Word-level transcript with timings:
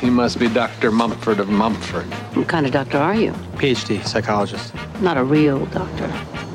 He 0.00 0.08
must 0.08 0.38
be 0.38 0.48
Dr. 0.48 0.90
Mumford 0.90 1.40
of 1.40 1.50
Mumford. 1.50 2.06
What 2.34 2.48
kind 2.48 2.64
of 2.64 2.72
doctor 2.72 2.96
are 2.96 3.14
you? 3.14 3.32
PhD, 3.56 4.02
psychologist. 4.06 4.72
Not 5.02 5.18
a 5.18 5.24
real 5.24 5.66
doctor. 5.66 6.06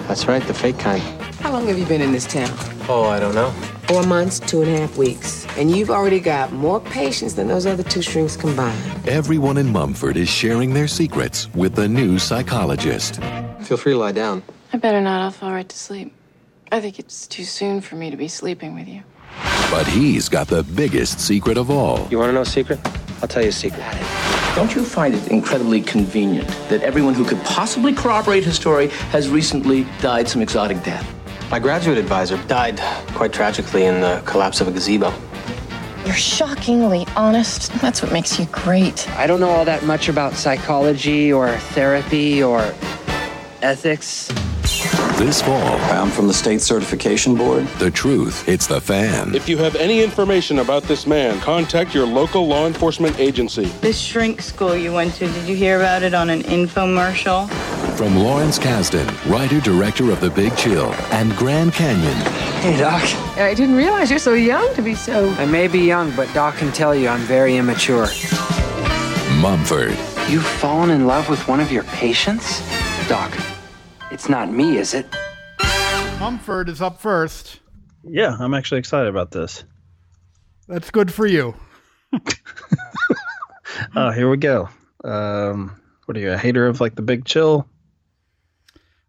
That's 0.08 0.26
right, 0.28 0.42
the 0.42 0.54
fake 0.56 0.80
kind. 0.80 1.04
How 1.42 1.52
long 1.52 1.68
have 1.68 1.78
you 1.78 1.86
been 1.86 2.02
in 2.02 2.12
this 2.12 2.26
town? 2.26 2.50
Oh, 2.90 3.04
I 3.04 3.20
don't 3.20 3.36
know. 3.36 3.52
Four 3.88 4.02
months, 4.02 4.40
two 4.40 4.64
and 4.64 4.72
a 4.72 4.78
half 4.78 4.98
weeks. 4.98 5.46
And 5.58 5.70
you've 5.70 5.92
already 5.92 6.20
got 6.20 6.54
more 6.54 6.80
patients 6.80 7.36
than 7.36 7.48
those 7.48 7.68
other 7.68 7.84
two 7.84 8.02
strings 8.02 8.36
combined. 8.36 9.08
Everyone 9.08 9.58
in 9.58 9.72
Mumford 9.72 10.18
is 10.18 10.28
sharing 10.28 10.74
their 10.74 10.88
secrets 10.88 11.54
with 11.54 11.76
the 11.76 11.88
new 11.88 12.18
psychologist. 12.18 13.22
Feel 13.62 13.78
free 13.78 13.94
to 13.94 14.00
lie 14.00 14.12
down. 14.12 14.42
I 14.74 14.78
better 14.78 15.02
not. 15.02 15.22
I'll 15.22 15.30
fall 15.30 15.52
right 15.52 15.70
to 15.70 15.78
sleep. 15.78 16.12
I 16.72 16.82
think 16.82 16.98
it's 16.98 17.28
too 17.28 17.44
soon 17.44 17.82
for 17.82 17.96
me 17.96 18.10
to 18.10 18.18
be 18.18 18.28
sleeping 18.28 18.74
with 18.74 18.88
you. 18.88 19.04
But 19.70 19.86
he's 19.86 20.30
got 20.30 20.48
the 20.48 20.64
biggest 20.64 21.20
secret 21.20 21.58
of 21.60 21.70
all. 21.70 22.08
You 22.10 22.18
want 22.18 22.30
to 22.30 22.34
know 22.34 22.42
a 22.42 22.46
secret? 22.46 22.80
I'll 23.22 23.28
tell 23.28 23.44
you 23.44 23.50
a 23.50 23.52
secret. 23.52 23.84
Don't 24.56 24.74
you 24.74 24.84
find 24.84 25.14
it 25.14 25.28
incredibly 25.28 25.82
convenient 25.82 26.48
that 26.70 26.82
everyone 26.82 27.14
who 27.14 27.26
could 27.26 27.42
possibly 27.44 27.94
corroborate 27.94 28.44
his 28.44 28.56
story 28.56 28.88
has 29.12 29.30
recently 29.30 29.86
died 30.02 30.28
some 30.28 30.42
exotic 30.42 30.82
death? 30.84 31.06
My 31.52 31.60
graduate 31.60 31.98
advisor 31.98 32.38
died 32.48 32.80
quite 33.14 33.34
tragically 33.34 33.86
in 33.86 34.02
the 34.02 34.22
collapse 34.26 34.62
of 34.62 34.68
a 34.68 34.72
gazebo. 34.72 35.14
You're 36.06 36.14
shockingly 36.14 37.06
honest. 37.16 37.72
That's 37.82 38.02
what 38.02 38.12
makes 38.12 38.40
you 38.40 38.46
great. 38.52 39.10
I 39.12 39.28
don't 39.28 39.40
know 39.40 39.50
all 39.50 39.66
that 39.66 39.84
much 39.84 40.08
about 40.08 40.34
psychology 40.34 41.34
or 41.34 41.50
therapy 41.58 42.44
or 42.44 42.74
ethics. 43.62 44.32
This 44.66 45.44
fall, 45.44 45.78
I'm 45.92 46.10
from 46.10 46.26
the 46.28 46.34
State 46.34 46.60
Certification 46.60 47.36
Board. 47.36 47.68
the 47.78 47.92
truth 47.92 48.44
hits 48.48 48.66
the 48.66 48.82
fan. 48.82 49.36
If 49.36 49.48
you 49.48 49.58
have 49.58 49.76
any 49.76 50.02
information 50.02 50.58
about 50.58 50.82
this 50.84 51.06
man, 51.06 51.40
contact 51.40 51.94
your 51.94 52.08
local 52.08 52.48
law 52.48 52.66
enforcement 52.66 53.20
agency. 53.20 53.66
This 53.82 54.00
shrink 54.00 54.42
school 54.42 54.76
you 54.76 54.92
went 54.92 55.14
to, 55.16 55.28
did 55.28 55.48
you 55.48 55.56
hear 55.56 55.78
about 55.80 56.02
it 56.02 56.16
on 56.16 56.32
an 56.32 56.42
infomercial? 56.44 57.48
From 57.96 58.18
Lawrence 58.18 58.58
Kasdan, 58.58 59.08
writer 59.30 59.62
director 59.62 60.10
of 60.10 60.20
The 60.20 60.32
Big 60.32 60.56
Chill, 60.58 60.92
and 61.12 61.36
Grand 61.38 61.74
Canyon, 61.74 62.18
Hey, 62.64 62.76
Doc. 62.76 63.04
I 63.38 63.54
didn't 63.54 63.76
realize 63.76 64.10
you're 64.10 64.18
so 64.18 64.34
young 64.34 64.74
to 64.74 64.82
be 64.82 64.96
so. 64.96 65.30
I 65.34 65.46
may 65.46 65.68
be 65.68 65.82
young, 65.82 66.16
but 66.16 66.34
Doc 66.34 66.56
can 66.56 66.72
tell 66.72 66.96
you 66.96 67.08
I'm 67.08 67.22
very 67.22 67.58
immature. 67.58 68.08
Mumford. 69.40 69.96
You've 70.28 70.44
fallen 70.44 70.90
in 70.90 71.06
love 71.06 71.30
with 71.30 71.48
one 71.48 71.60
of 71.60 71.72
your 71.72 71.84
patients? 71.84 72.68
Doc, 73.08 73.32
it's 74.16 74.30
not 74.30 74.50
me, 74.50 74.78
is 74.78 74.94
it? 74.94 75.06
Mumford 76.22 76.70
is 76.70 76.82
up 76.82 77.02
first. 77.02 77.60
Yeah, 78.06 78.38
I'm 78.40 78.54
actually 78.54 78.80
excited 78.80 79.10
about 79.10 79.32
this. 79.32 79.66
That's 80.70 80.90
good 80.90 81.14
for 81.14 81.28
you. 81.28 81.54
Oh, 83.94 84.10
here 84.12 84.30
we 84.30 84.38
go. 84.38 84.70
Um, 85.04 85.80
what 86.06 86.16
are 86.16 86.20
you, 86.20 86.32
a 86.32 86.38
hater 86.38 86.66
of 86.66 86.80
like 86.80 86.96
the 86.96 87.02
big 87.02 87.26
chill? 87.26 87.68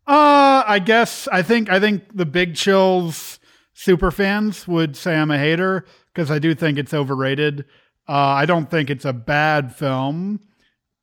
Uh, 0.09 0.65
I 0.67 0.81
guess 0.81 1.29
I 1.31 1.43
think 1.43 1.71
I 1.71 1.79
think 1.79 2.17
the 2.17 2.27
Big 2.27 2.57
Chills 2.57 3.39
super 3.75 4.11
fans 4.11 4.67
would 4.67 4.97
say 4.97 5.17
I'm 5.17 5.31
a 5.31 5.39
hater 5.39 5.85
because 6.13 6.33
I 6.33 6.41
do 6.41 6.53
think 6.55 6.79
it's 6.79 6.93
overrated. 6.93 7.65
Uh, 8.09 8.13
I 8.13 8.45
don't 8.45 8.69
think 8.69 8.91
it's 8.91 9.05
a 9.05 9.13
bad 9.13 9.75
film 9.75 10.41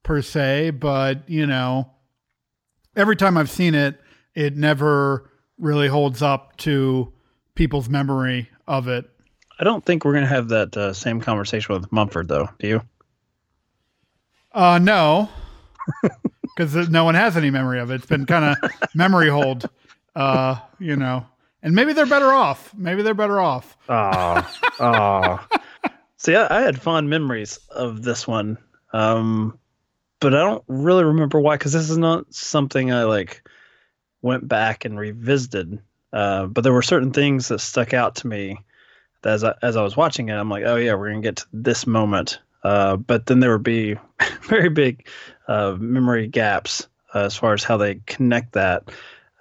per 0.04 0.22
se, 0.22 0.72
but 0.72 1.30
you 1.30 1.46
know, 1.48 1.90
every 2.96 3.16
time 3.16 3.38
I've 3.38 3.50
seen 3.50 3.76
it, 3.76 4.00
it 4.36 4.56
never 4.56 5.30
really 5.58 5.88
holds 5.88 6.22
up 6.22 6.58
to 6.58 7.12
people's 7.56 7.90
memory 7.90 8.50
of 8.68 8.88
it. 8.88 9.10
I 9.60 9.64
don't 9.64 9.86
think 9.86 10.04
we're 10.04 10.14
going 10.14 10.24
to 10.24 10.30
have 10.30 10.50
that 10.50 10.76
uh, 10.76 10.94
same 10.94 11.22
conversation 11.22 11.74
with 11.74 11.92
Mumford, 11.92 12.28
though. 12.28 12.50
Do 12.60 12.68
you? 12.68 12.82
Uh, 14.52 14.80
no, 14.80 15.30
because 16.42 16.90
no 16.90 17.04
one 17.04 17.16
has 17.16 17.38
any 17.38 17.50
memory 17.50 17.80
of 17.80 17.92
it. 17.92 17.96
It's 17.96 18.06
been 18.06 18.26
kind 18.26 18.56
of 18.64 18.72
memory 18.96 19.30
hold, 19.30 19.70
uh, 20.16 20.60
you 20.80 20.96
know. 20.96 21.26
And 21.62 21.74
maybe 21.74 21.94
they're 21.94 22.06
better 22.06 22.32
off. 22.32 22.74
Maybe 22.76 23.04
they're 23.04 23.14
better 23.14 23.40
off. 23.40 23.78
Oh, 23.88 24.52
oh. 24.80 25.48
See, 26.18 26.36
I, 26.36 26.60
I 26.60 26.62
had 26.62 26.82
fond 26.82 27.10
memories 27.10 27.60
of 27.70 28.04
this 28.04 28.28
one, 28.28 28.58
um, 28.92 29.58
but 30.24 30.34
I 30.34 30.40
don't 30.40 30.64
really 30.68 31.04
remember 31.04 31.40
why. 31.40 31.56
Because 31.56 31.74
this 31.74 31.90
is 31.90 31.98
not 31.98 32.34
something 32.34 32.92
I 32.92 33.04
like 33.04 33.48
went 34.22 34.48
back 34.48 34.86
and 34.86 34.98
revisited. 34.98 35.80
Uh, 36.12 36.46
but 36.48 36.64
there 36.64 36.74
were 36.74 36.82
certain 36.82 37.12
things 37.12 37.50
that 37.50 37.60
stuck 37.60 37.94
out 37.94 38.16
to 38.16 38.28
me 38.28 38.58
as 39.26 39.44
I, 39.44 39.56
as 39.62 39.76
I 39.76 39.84
was 39.84 39.96
watching 39.96 40.30
it, 40.30 40.34
I'm 40.34 40.50
like, 40.50 40.64
oh 40.66 40.76
yeah, 40.76 40.94
we're 40.96 41.10
gonna 41.10 41.22
get 41.22 41.38
to 41.38 41.46
this 41.54 41.88
moment. 41.88 42.40
Uh, 42.64 42.96
but 42.96 43.26
then 43.26 43.40
there 43.40 43.52
would 43.52 43.64
be 43.64 43.96
very 44.42 44.70
big 44.70 45.08
uh, 45.48 45.76
memory 45.80 46.28
gaps 46.28 46.88
uh, 47.14 47.20
as 47.20 47.36
far 47.36 47.54
as 47.54 47.64
how 47.64 47.78
they 47.78 47.96
connect 48.06 48.54
that. 48.54 48.90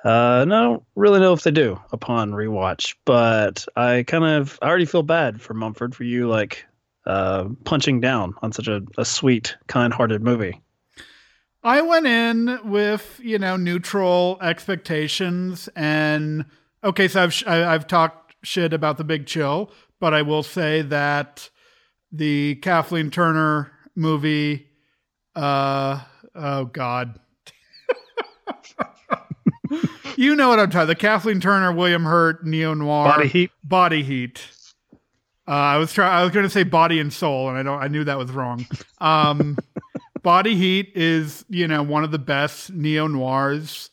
Uh, 0.05 0.41
and 0.43 0.53
I 0.53 0.63
don't 0.63 0.83
really 0.97 1.21
know 1.21 1.33
if 1.33 1.45
they 1.45 1.53
do 1.53 1.81
upon 1.93 2.33
rewatch, 2.33 2.97
but 3.05 3.65
I 3.77 4.03
kind 4.03 4.25
of 4.25 4.59
I 4.61 4.69
already 4.69 4.85
feel 4.85 5.05
bad 5.05 5.41
for 5.41 5.55
Mumford 5.55 5.95
for 5.95 6.03
you 6.03 6.29
like 6.29 6.67
uh, 7.07 7.49
punching 7.65 8.01
down 8.01 8.35
on 8.43 8.53
such 8.53 8.67
a, 8.67 8.83
a 8.99 9.05
sweet, 9.05 9.57
kind-hearted 9.69 10.23
movie. 10.23 10.61
I 11.65 11.81
went 11.83 12.07
in 12.07 12.59
with 12.65 13.21
you 13.23 13.39
know 13.39 13.57
neutral 13.57 14.39
expectations, 14.43 15.69
and 15.77 16.45
okay, 16.83 17.09
so 17.09 17.23
I've 17.23 17.33
sh- 17.33 17.45
I- 17.47 17.73
I've 17.75 17.87
talked 17.87 18.35
shit 18.43 18.73
about 18.73 18.99
the 18.99 19.05
Big 19.05 19.27
Chill, 19.27 19.71
but 20.01 20.13
I 20.15 20.23
will 20.23 20.43
say 20.43 20.83
that 20.83 21.49
the 22.11 22.57
Kathleen 22.57 23.11
Turner 23.11 23.71
movie, 23.95 24.67
uh, 25.37 26.01
oh 26.35 26.65
god, 26.65 27.21
you 30.17 30.35
know 30.37 30.49
what 30.49 30.59
I'm 30.61 30.71
talking. 30.71 30.89
The 30.89 30.95
Kathleen 30.95 31.41
Turner, 31.41 31.73
William 31.73 32.05
Hurt 32.05 32.45
neo 32.45 32.75
noir 32.75 33.07
Body 33.09 33.29
Heat? 33.29 33.51
Body 33.65 34.03
Heat. 34.03 34.47
Uh, 35.49 35.51
I 35.53 35.77
was 35.79 35.93
trying. 35.93 36.13
I 36.13 36.23
was 36.23 36.33
going 36.33 36.45
to 36.45 36.51
say 36.51 36.63
Body 36.63 36.99
and 37.01 37.13
Soul, 37.13 37.49
and 37.49 37.59
I 37.59 37.63
don't. 37.63 37.81
I 37.83 37.89
knew 37.89 38.05
that 38.05 38.19
was 38.19 38.31
wrong. 38.31 38.67
Um, 39.01 39.57
Body 40.23 40.57
Heat 40.57 40.93
is 40.95 41.45
you 41.49 41.67
know 41.67 41.83
one 41.83 42.05
of 42.05 42.11
the 42.11 42.19
best 42.19 42.73
neo 42.73 43.07
noirs, 43.07 43.91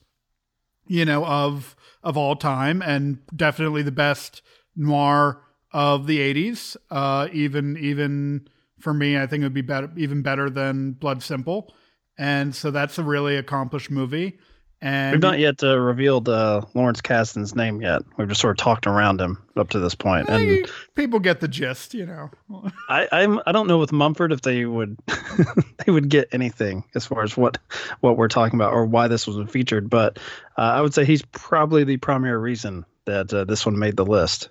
you 0.87 1.05
know 1.05 1.25
of 1.25 1.75
of 2.03 2.17
all 2.17 2.35
time, 2.35 2.81
and 2.81 3.19
definitely 3.35 3.81
the 3.81 3.91
best 3.91 4.41
noir 4.75 5.41
of 5.71 6.07
the 6.07 6.19
'80s. 6.19 6.77
Uh, 6.89 7.27
even 7.31 7.77
even 7.77 8.47
for 8.79 8.93
me. 8.93 9.17
I 9.17 9.27
think 9.27 9.41
it 9.41 9.45
would 9.45 9.53
be 9.53 9.61
better, 9.61 9.91
even 9.97 10.21
better 10.21 10.49
than 10.49 10.93
Blood 10.93 11.21
Simple. 11.21 11.73
And 12.17 12.55
so 12.55 12.71
that's 12.71 12.97
a 12.97 13.03
really 13.03 13.35
accomplished 13.35 13.91
movie. 13.91 14.39
And 14.81 15.11
We've 15.11 15.21
not 15.21 15.39
yet 15.39 15.61
uh, 15.61 15.77
revealed 15.77 16.29
uh, 16.29 16.61
Lawrence 16.73 17.01
Kasdan's 17.01 17.53
name 17.53 17.81
yet. 17.81 18.01
We've 18.15 18.29
just 18.29 18.39
sort 18.39 18.51
of 18.57 18.63
talked 18.63 18.87
around 18.87 19.19
him 19.19 19.37
up 19.57 19.69
to 19.71 19.79
this 19.79 19.93
point, 19.93 20.29
and 20.29 20.69
people 20.95 21.19
get 21.19 21.41
the 21.41 21.49
gist, 21.49 21.93
you 21.93 22.05
know. 22.05 22.29
I 22.89 23.07
I'm 23.11 23.41
I 23.45 23.51
don't 23.51 23.67
know 23.67 23.77
with 23.77 23.91
Mumford 23.91 24.31
if 24.31 24.41
they 24.41 24.65
would 24.65 24.97
they 25.85 25.91
would 25.91 26.07
get 26.07 26.29
anything 26.31 26.85
as 26.95 27.05
far 27.05 27.23
as 27.23 27.35
what 27.35 27.57
what 27.99 28.15
we're 28.15 28.29
talking 28.29 28.57
about 28.57 28.71
or 28.71 28.85
why 28.85 29.09
this 29.09 29.27
was 29.27 29.49
featured, 29.49 29.89
but 29.89 30.17
uh, 30.57 30.61
I 30.61 30.81
would 30.81 30.93
say 30.93 31.03
he's 31.03 31.23
probably 31.23 31.83
the 31.83 31.97
primary 31.97 32.37
reason 32.37 32.85
that 33.03 33.33
uh, 33.33 33.43
this 33.43 33.65
one 33.65 33.77
made 33.77 33.97
the 33.97 34.05
list. 34.05 34.47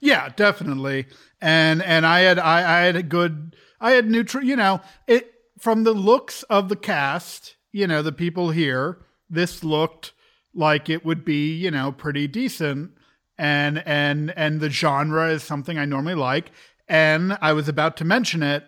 Yeah, 0.00 0.28
definitely. 0.36 1.06
And 1.40 1.82
and 1.82 2.04
I 2.04 2.20
had 2.20 2.38
I, 2.38 2.80
I 2.80 2.80
had 2.82 2.96
a 2.96 3.02
good 3.02 3.56
I 3.80 3.92
had 3.92 4.10
neutral, 4.10 4.44
you 4.44 4.56
know, 4.56 4.82
it 5.06 5.32
from 5.58 5.84
the 5.84 5.92
looks 5.92 6.42
of 6.44 6.68
the 6.68 6.76
cast, 6.76 7.56
you 7.72 7.86
know, 7.86 8.02
the 8.02 8.12
people 8.12 8.50
here 8.50 8.98
this 9.30 9.64
looked 9.64 10.12
like 10.54 10.88
it 10.88 11.04
would 11.04 11.24
be, 11.24 11.54
you 11.54 11.70
know, 11.70 11.92
pretty 11.92 12.26
decent. 12.26 12.92
And 13.38 13.82
and 13.86 14.32
and 14.36 14.60
the 14.60 14.68
genre 14.68 15.30
is 15.30 15.42
something 15.42 15.78
I 15.78 15.86
normally 15.86 16.14
like. 16.14 16.50
And 16.88 17.38
I 17.40 17.52
was 17.52 17.68
about 17.68 17.96
to 17.98 18.04
mention 18.04 18.42
it, 18.42 18.64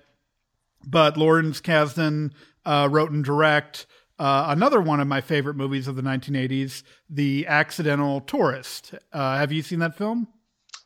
but 0.87 1.17
Lawrence 1.17 1.61
Kasdan 1.61 2.31
uh, 2.65 2.89
wrote 2.91 3.11
and 3.11 3.25
direct 3.25 3.87
uh, 4.19 4.47
another 4.49 4.81
one 4.81 5.01
of 5.01 5.09
my 5.09 5.21
favorite 5.21 5.57
movies 5.57 5.89
of 5.89 5.97
the 5.97 6.03
1980s, 6.03 6.85
The 7.11 7.47
Accidental 7.49 8.21
Tourist. 8.21 8.95
Uh, 9.13 9.37
have 9.37 9.51
you 9.51 9.63
seen 9.63 9.81
that 9.81 9.97
film? 9.97 10.29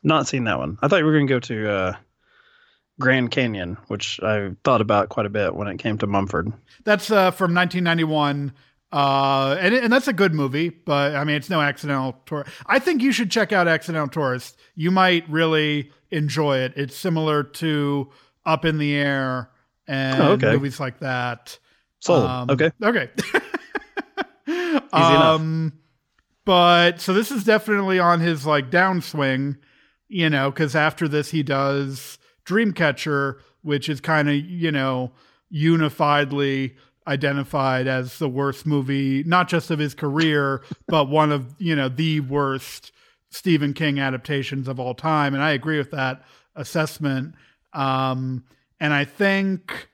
Not 0.01 0.27
seen 0.27 0.45
that 0.45 0.57
one. 0.57 0.79
I 0.81 0.87
thought 0.87 0.97
you 0.97 1.05
were 1.05 1.13
going 1.13 1.27
to 1.27 1.33
go 1.33 1.39
to 1.39 1.71
uh, 1.71 1.95
Grand 2.99 3.29
Canyon, 3.29 3.77
which 3.87 4.19
I 4.23 4.51
thought 4.63 4.81
about 4.81 5.09
quite 5.09 5.25
a 5.27 5.29
bit 5.29 5.55
when 5.55 5.67
it 5.67 5.77
came 5.77 5.97
to 5.99 6.07
Mumford. 6.07 6.51
That's 6.83 7.11
uh, 7.11 7.31
from 7.31 7.53
1991. 7.53 8.53
Uh, 8.91 9.57
and 9.59 9.75
and 9.75 9.91
that's 9.91 10.07
a 10.07 10.13
good 10.13 10.33
movie, 10.33 10.69
but 10.69 11.15
I 11.15 11.23
mean, 11.25 11.35
it's 11.35 11.49
no 11.49 11.59
accidental 11.61 12.15
tour. 12.25 12.45
I 12.67 12.79
think 12.79 13.01
you 13.01 13.11
should 13.11 13.29
check 13.29 13.51
out 13.51 13.67
Accidental 13.67 14.07
Tourist. 14.07 14.57
You 14.75 14.91
might 14.91 15.29
really 15.29 15.91
enjoy 16.09 16.59
it. 16.59 16.73
It's 16.77 16.95
similar 16.95 17.43
to 17.43 18.09
Up 18.45 18.63
in 18.63 18.77
the 18.77 18.95
Air 18.95 19.49
and 19.87 20.21
Oh, 20.21 20.31
okay. 20.33 20.51
movies 20.53 20.79
like 20.79 20.99
that. 20.99 21.59
Sold. 21.99 22.23
Um, 22.25 22.49
Okay. 22.49 22.71
Okay. 22.81 23.09
enough. 24.47 24.93
um, 24.93 25.73
but 26.45 27.01
so 27.01 27.13
this 27.13 27.29
is 27.31 27.43
definitely 27.43 27.99
on 27.99 28.21
his 28.21 28.45
like 28.45 28.71
downswing, 28.71 29.57
you 30.07 30.29
know, 30.29 30.49
because 30.49 30.75
after 30.75 31.07
this 31.09 31.31
he 31.31 31.43
does 31.43 32.17
Dreamcatcher, 32.45 33.35
which 33.63 33.89
is 33.89 33.99
kind 33.99 34.29
of 34.29 34.35
you 34.35 34.71
know 34.71 35.11
unifiedly 35.49 36.75
identified 37.07 37.87
as 37.87 38.19
the 38.19 38.29
worst 38.29 38.65
movie, 38.65 39.23
not 39.23 39.47
just 39.47 39.71
of 39.71 39.79
his 39.79 39.95
career, 39.95 40.61
but 40.87 41.09
one 41.09 41.31
of 41.31 41.55
you 41.57 41.75
know 41.75 41.89
the 41.89 42.19
worst 42.19 42.91
Stephen 43.29 43.73
King 43.73 43.99
adaptations 43.99 44.67
of 44.67 44.79
all 44.79 44.93
time. 44.93 45.33
And 45.33 45.43
I 45.43 45.51
agree 45.51 45.77
with 45.77 45.91
that 45.91 46.23
assessment. 46.55 47.35
Um, 47.73 48.43
and 48.79 48.93
I 48.93 49.05
think 49.05 49.89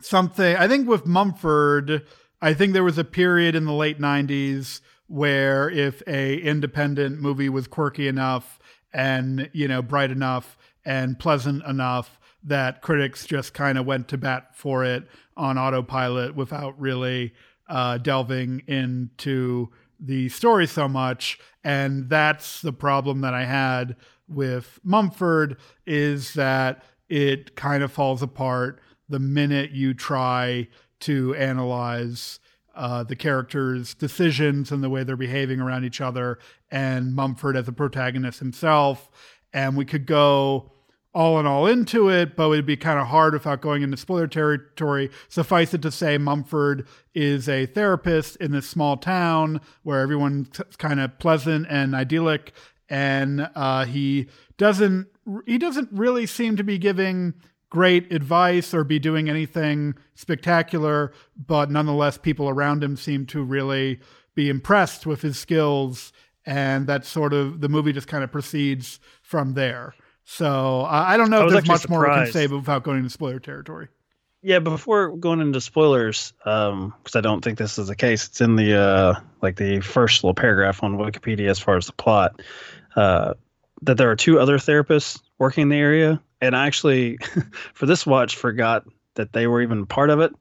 something 0.00 0.56
I 0.56 0.68
think 0.68 0.88
with 0.88 1.06
Mumford, 1.06 2.06
I 2.40 2.54
think 2.54 2.72
there 2.72 2.84
was 2.84 2.98
a 2.98 3.04
period 3.04 3.54
in 3.54 3.64
the 3.64 3.72
late 3.72 3.98
'90s 3.98 4.80
where 5.06 5.68
if 5.68 6.02
a 6.06 6.38
independent 6.38 7.20
movie 7.20 7.48
was 7.48 7.66
quirky 7.66 8.08
enough 8.08 8.58
and 8.92 9.50
you 9.52 9.68
know 9.68 9.82
bright 9.82 10.10
enough 10.10 10.56
and 10.84 11.18
pleasant 11.18 11.64
enough 11.64 12.18
that 12.44 12.82
critics 12.82 13.26
just 13.26 13.54
kind 13.54 13.78
of 13.78 13.86
went 13.86 14.08
to 14.08 14.18
bat 14.18 14.54
for 14.54 14.84
it 14.84 15.04
on 15.36 15.58
autopilot 15.58 16.34
without 16.34 16.78
really 16.80 17.32
uh, 17.68 17.98
delving 17.98 18.62
into 18.66 19.68
the 20.00 20.28
story 20.28 20.66
so 20.66 20.88
much 20.88 21.38
and 21.62 22.08
that's 22.08 22.60
the 22.60 22.72
problem 22.72 23.20
that 23.20 23.34
i 23.34 23.44
had 23.44 23.94
with 24.28 24.80
mumford 24.82 25.56
is 25.86 26.34
that 26.34 26.82
it 27.08 27.54
kind 27.54 27.82
of 27.82 27.92
falls 27.92 28.22
apart 28.22 28.80
the 29.08 29.20
minute 29.20 29.70
you 29.70 29.94
try 29.94 30.66
to 30.98 31.34
analyze 31.36 32.40
uh, 32.74 33.02
the 33.04 33.16
characters' 33.16 33.94
decisions 33.94 34.72
and 34.72 34.82
the 34.82 34.88
way 34.88 35.04
they're 35.04 35.16
behaving 35.16 35.60
around 35.60 35.84
each 35.84 36.00
other, 36.00 36.38
and 36.70 37.14
Mumford 37.14 37.56
as 37.56 37.68
a 37.68 37.72
protagonist 37.72 38.38
himself. 38.38 39.10
And 39.52 39.76
we 39.76 39.84
could 39.84 40.06
go 40.06 40.72
all 41.14 41.38
in 41.38 41.46
all 41.46 41.66
into 41.66 42.08
it, 42.08 42.36
but 42.36 42.46
it 42.46 42.48
would 42.48 42.66
be 42.66 42.76
kind 42.76 42.98
of 42.98 43.08
hard 43.08 43.34
without 43.34 43.60
going 43.60 43.82
into 43.82 43.96
spoiler 43.96 44.26
territory. 44.26 45.10
Suffice 45.28 45.74
it 45.74 45.82
to 45.82 45.90
say, 45.90 46.16
Mumford 46.16 46.86
is 47.14 47.48
a 47.48 47.66
therapist 47.66 48.36
in 48.36 48.52
this 48.52 48.68
small 48.68 48.96
town 48.96 49.60
where 49.82 50.00
everyone's 50.00 50.48
kind 50.78 51.00
of 51.00 51.18
pleasant 51.18 51.66
and 51.68 51.94
idyllic, 51.94 52.52
and 52.88 53.50
uh, 53.54 53.84
he 53.84 54.28
doesn't 54.56 55.08
he 55.46 55.58
doesn't 55.58 55.88
really 55.92 56.26
seem 56.26 56.56
to 56.56 56.64
be 56.64 56.78
giving 56.78 57.34
great 57.70 58.12
advice 58.12 58.74
or 58.74 58.84
be 58.84 58.98
doing 58.98 59.30
anything 59.30 59.94
spectacular, 60.14 61.12
but 61.36 61.70
nonetheless, 61.70 62.18
people 62.18 62.48
around 62.48 62.84
him 62.84 62.96
seem 62.96 63.24
to 63.24 63.42
really 63.42 63.98
be 64.34 64.50
impressed 64.50 65.06
with 65.06 65.22
his 65.22 65.38
skills. 65.38 66.12
And 66.44 66.86
that 66.86 67.06
sort 67.06 67.32
of 67.32 67.60
the 67.60 67.68
movie 67.68 67.92
just 67.92 68.08
kind 68.08 68.24
of 68.24 68.32
proceeds 68.32 68.98
from 69.22 69.54
there. 69.54 69.94
So 70.24 70.82
I 70.82 71.14
I 71.14 71.16
don't 71.16 71.30
know 71.30 71.42
I 71.42 71.46
if 71.46 71.52
there's 71.52 71.66
much 71.66 71.88
more 71.88 72.00
we 72.00 72.06
can 72.06 72.26
surprised. 72.26 72.32
say 72.32 72.46
without 72.46 72.82
going 72.82 72.98
into 72.98 73.10
spoiler 73.10 73.40
territory. 73.40 73.88
Yeah, 74.44 74.58
but 74.58 74.70
before 74.70 75.16
going 75.16 75.40
into 75.40 75.60
spoilers, 75.60 76.32
because 76.38 77.14
I 77.14 77.20
don't 77.20 77.44
think 77.44 77.58
this 77.58 77.78
is 77.78 77.86
the 77.86 77.94
case, 77.94 78.26
it's 78.26 78.40
in 78.40 78.56
the 78.56 78.74
uh, 78.76 79.14
like 79.40 79.56
the 79.56 79.80
first 79.80 80.24
little 80.24 80.34
paragraph 80.34 80.82
on 80.82 80.98
Wikipedia 80.98 81.48
as 81.48 81.60
far 81.60 81.76
as 81.76 81.86
the 81.86 81.92
plot 81.92 82.42
uh, 82.96 83.34
that 83.82 83.96
there 83.98 84.10
are 84.10 84.16
two 84.16 84.40
other 84.40 84.58
therapists 84.58 85.20
working 85.38 85.62
in 85.62 85.68
the 85.68 85.76
area, 85.76 86.20
and 86.40 86.56
I 86.56 86.66
actually 86.66 87.18
for 87.74 87.86
this 87.86 88.04
watch 88.04 88.34
forgot 88.36 88.84
that 89.14 89.32
they 89.32 89.46
were 89.46 89.62
even 89.62 89.86
part 89.86 90.10
of 90.10 90.20
it. 90.20 90.32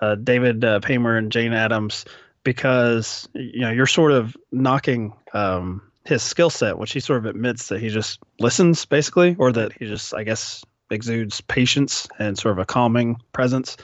Uh, 0.00 0.16
David 0.16 0.64
uh, 0.64 0.80
Paymer 0.80 1.16
and 1.16 1.30
Jane 1.30 1.52
Adams, 1.52 2.04
because 2.42 3.28
you 3.32 3.60
know 3.60 3.70
you're 3.70 3.86
sort 3.86 4.10
of 4.10 4.36
knocking 4.50 5.12
um, 5.34 5.82
his 6.06 6.22
skill 6.22 6.50
set, 6.50 6.78
which 6.78 6.92
he 6.92 7.00
sort 7.00 7.18
of 7.18 7.26
admits 7.26 7.68
that 7.68 7.80
he 7.80 7.88
just 7.88 8.20
listens 8.38 8.84
basically, 8.84 9.36
or 9.38 9.52
that 9.52 9.72
he 9.72 9.86
just 9.86 10.14
I 10.14 10.24
guess 10.24 10.64
exudes 10.90 11.40
patience 11.40 12.06
and 12.18 12.38
sort 12.38 12.52
of 12.52 12.58
a 12.58 12.64
calming 12.64 13.16
presence. 13.32 13.76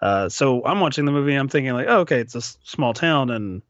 Uh, 0.00 0.28
so 0.28 0.64
I'm 0.64 0.80
watching 0.80 1.04
the 1.04 1.12
movie. 1.12 1.34
I'm 1.34 1.48
thinking 1.48 1.72
like, 1.72 1.86
oh, 1.88 2.00
okay, 2.00 2.20
it's 2.20 2.34
a 2.34 2.42
small 2.42 2.94
town, 2.94 3.30
and 3.30 3.62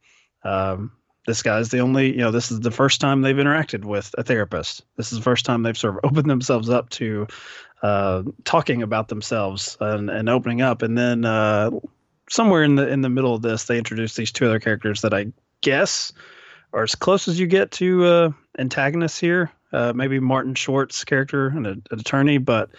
um, 0.42 0.92
this 1.26 1.42
guy's 1.42 1.70
the 1.70 1.78
only. 1.78 2.12
You 2.12 2.18
know, 2.18 2.30
this 2.30 2.50
is 2.50 2.60
the 2.60 2.70
first 2.70 3.00
time 3.00 3.22
they've 3.22 3.36
interacted 3.36 3.84
with 3.84 4.14
a 4.18 4.22
therapist. 4.22 4.82
This 4.96 5.12
is 5.12 5.18
the 5.18 5.24
first 5.24 5.44
time 5.44 5.62
they've 5.62 5.78
sort 5.78 5.96
of 5.96 6.00
opened 6.10 6.28
themselves 6.28 6.68
up 6.68 6.90
to 6.90 7.26
uh, 7.82 8.22
talking 8.44 8.82
about 8.82 9.08
themselves 9.08 9.76
and, 9.80 10.10
and 10.10 10.28
opening 10.28 10.62
up. 10.62 10.82
And 10.82 10.96
then 10.96 11.24
uh, 11.24 11.70
somewhere 12.28 12.62
in 12.62 12.74
the 12.74 12.88
in 12.88 13.02
the 13.02 13.10
middle 13.10 13.34
of 13.34 13.42
this, 13.42 13.64
they 13.64 13.78
introduce 13.78 14.16
these 14.16 14.32
two 14.32 14.46
other 14.46 14.60
characters 14.60 15.02
that 15.02 15.14
I 15.14 15.26
guess 15.60 16.12
are 16.74 16.82
as 16.82 16.94
close 16.94 17.28
as 17.28 17.38
you 17.38 17.46
get 17.46 17.70
to 17.72 18.04
uh, 18.04 18.30
antagonists 18.58 19.18
here. 19.18 19.50
Uh, 19.72 19.92
maybe 19.94 20.20
Martin 20.20 20.54
Short's 20.54 21.04
character, 21.04 21.48
an, 21.48 21.66
an 21.66 21.82
attorney, 21.90 22.38
but 22.38 22.70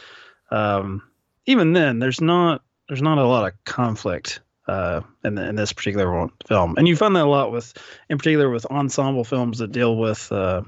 um, 0.51 1.01
even 1.45 1.73
then, 1.73 1.99
there's 1.99 2.21
not 2.21 2.61
there's 2.87 3.01
not 3.01 3.17
a 3.17 3.25
lot 3.25 3.47
of 3.47 3.53
conflict 3.65 4.39
uh, 4.67 5.01
in 5.23 5.35
the, 5.35 5.47
in 5.49 5.55
this 5.55 5.73
particular 5.73 6.11
one, 6.13 6.31
film, 6.47 6.75
and 6.77 6.87
you 6.87 6.95
find 6.95 7.15
that 7.15 7.25
a 7.25 7.29
lot 7.29 7.51
with, 7.51 7.73
in 8.09 8.17
particular, 8.17 8.49
with 8.49 8.65
ensemble 8.67 9.23
films 9.23 9.57
that 9.59 9.71
deal 9.71 9.97
with, 9.97 10.31
uh, 10.31 10.61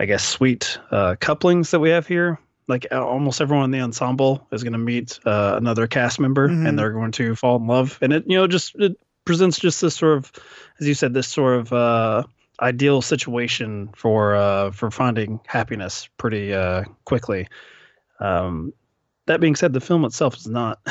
I 0.00 0.06
guess, 0.06 0.24
sweet 0.24 0.78
uh, 0.90 1.16
couplings 1.20 1.72
that 1.72 1.80
we 1.80 1.90
have 1.90 2.06
here. 2.06 2.38
Like 2.66 2.86
almost 2.92 3.40
everyone 3.40 3.64
in 3.66 3.70
the 3.70 3.80
ensemble 3.80 4.46
is 4.52 4.62
going 4.62 4.74
to 4.74 4.78
meet 4.78 5.18
uh, 5.24 5.54
another 5.56 5.86
cast 5.86 6.20
member, 6.20 6.48
Mhm. 6.48 6.68
and 6.68 6.78
they're 6.78 6.92
going 6.92 7.12
to 7.12 7.34
fall 7.34 7.56
in 7.56 7.66
love, 7.66 7.98
and 8.00 8.12
it 8.12 8.24
you 8.26 8.36
know 8.36 8.46
just 8.46 8.74
it 8.76 8.96
presents 9.28 9.58
just 9.58 9.82
this 9.82 9.94
sort 9.94 10.16
of, 10.16 10.32
as 10.80 10.88
you 10.88 10.94
said, 10.94 11.12
this 11.12 11.28
sort 11.28 11.60
of 11.60 11.70
uh, 11.70 12.22
ideal 12.60 13.02
situation 13.02 13.90
for 13.94 14.34
uh, 14.34 14.70
for 14.70 14.90
finding 14.90 15.38
happiness 15.46 16.08
pretty 16.16 16.54
uh, 16.54 16.84
quickly. 17.04 17.46
Um, 18.20 18.72
that 19.26 19.42
being 19.42 19.54
said, 19.54 19.74
the 19.74 19.82
film 19.82 20.06
itself 20.06 20.34
is 20.38 20.46
not 20.46 20.80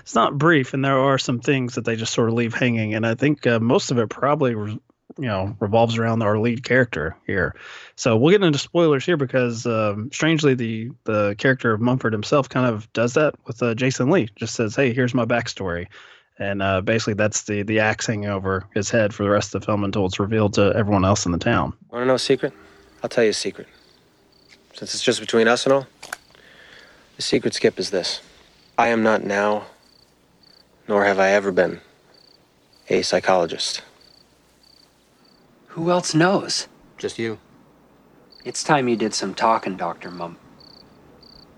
it's 0.00 0.14
not 0.14 0.36
brief, 0.36 0.74
and 0.74 0.84
there 0.84 0.98
are 0.98 1.16
some 1.16 1.40
things 1.40 1.76
that 1.76 1.86
they 1.86 1.96
just 1.96 2.12
sort 2.12 2.28
of 2.28 2.34
leave 2.34 2.52
hanging. 2.52 2.92
And 2.94 3.06
I 3.06 3.14
think 3.14 3.46
uh, 3.46 3.58
most 3.60 3.90
of 3.90 3.96
it 3.96 4.10
probably 4.10 4.54
re- 4.54 4.78
you 5.16 5.24
know 5.24 5.56
revolves 5.58 5.96
around 5.96 6.22
our 6.22 6.38
lead 6.38 6.64
character 6.64 7.16
here. 7.26 7.56
So 7.96 8.14
we'll 8.18 8.32
get 8.32 8.44
into 8.44 8.58
spoilers 8.58 9.06
here 9.06 9.16
because 9.16 9.64
um, 9.64 10.10
strangely, 10.12 10.52
the 10.52 10.90
the 11.04 11.34
character 11.38 11.72
of 11.72 11.80
Mumford 11.80 12.12
himself 12.12 12.46
kind 12.46 12.66
of 12.66 12.92
does 12.92 13.14
that 13.14 13.36
with 13.46 13.62
uh, 13.62 13.74
Jason 13.74 14.10
Lee. 14.10 14.28
Just 14.36 14.54
says, 14.54 14.76
"Hey, 14.76 14.92
here's 14.92 15.14
my 15.14 15.24
backstory." 15.24 15.86
And 16.38 16.62
uh, 16.62 16.80
basically, 16.80 17.14
that's 17.14 17.42
the 17.42 17.62
the 17.62 17.78
axe 17.80 18.06
hanging 18.06 18.28
over 18.28 18.64
his 18.74 18.90
head 18.90 19.14
for 19.14 19.22
the 19.22 19.30
rest 19.30 19.54
of 19.54 19.60
the 19.60 19.66
film 19.66 19.84
until 19.84 20.04
it's 20.06 20.18
revealed 20.18 20.54
to 20.54 20.72
everyone 20.74 21.04
else 21.04 21.26
in 21.26 21.32
the 21.32 21.38
town. 21.38 21.72
Want 21.90 22.02
to 22.02 22.06
know 22.06 22.14
a 22.14 22.18
secret? 22.18 22.52
I'll 23.02 23.08
tell 23.08 23.24
you 23.24 23.30
a 23.30 23.34
secret. 23.34 23.68
Since 24.74 24.94
it's 24.94 25.02
just 25.04 25.20
between 25.20 25.46
us 25.46 25.64
and 25.64 25.72
all, 25.72 25.86
The 27.16 27.22
secret 27.22 27.54
skip 27.54 27.78
is 27.78 27.90
this 27.90 28.20
I 28.76 28.88
am 28.88 29.02
not 29.04 29.22
now, 29.22 29.66
nor 30.88 31.04
have 31.04 31.20
I 31.20 31.30
ever 31.30 31.52
been, 31.52 31.80
a 32.88 33.02
psychologist. 33.02 33.82
Who 35.68 35.90
else 35.90 36.14
knows? 36.14 36.66
Just 36.98 37.18
you. 37.18 37.38
It's 38.44 38.62
time 38.64 38.88
you 38.88 38.96
did 38.96 39.14
some 39.14 39.34
talking, 39.34 39.76
Dr. 39.76 40.10
Mum. 40.10 40.36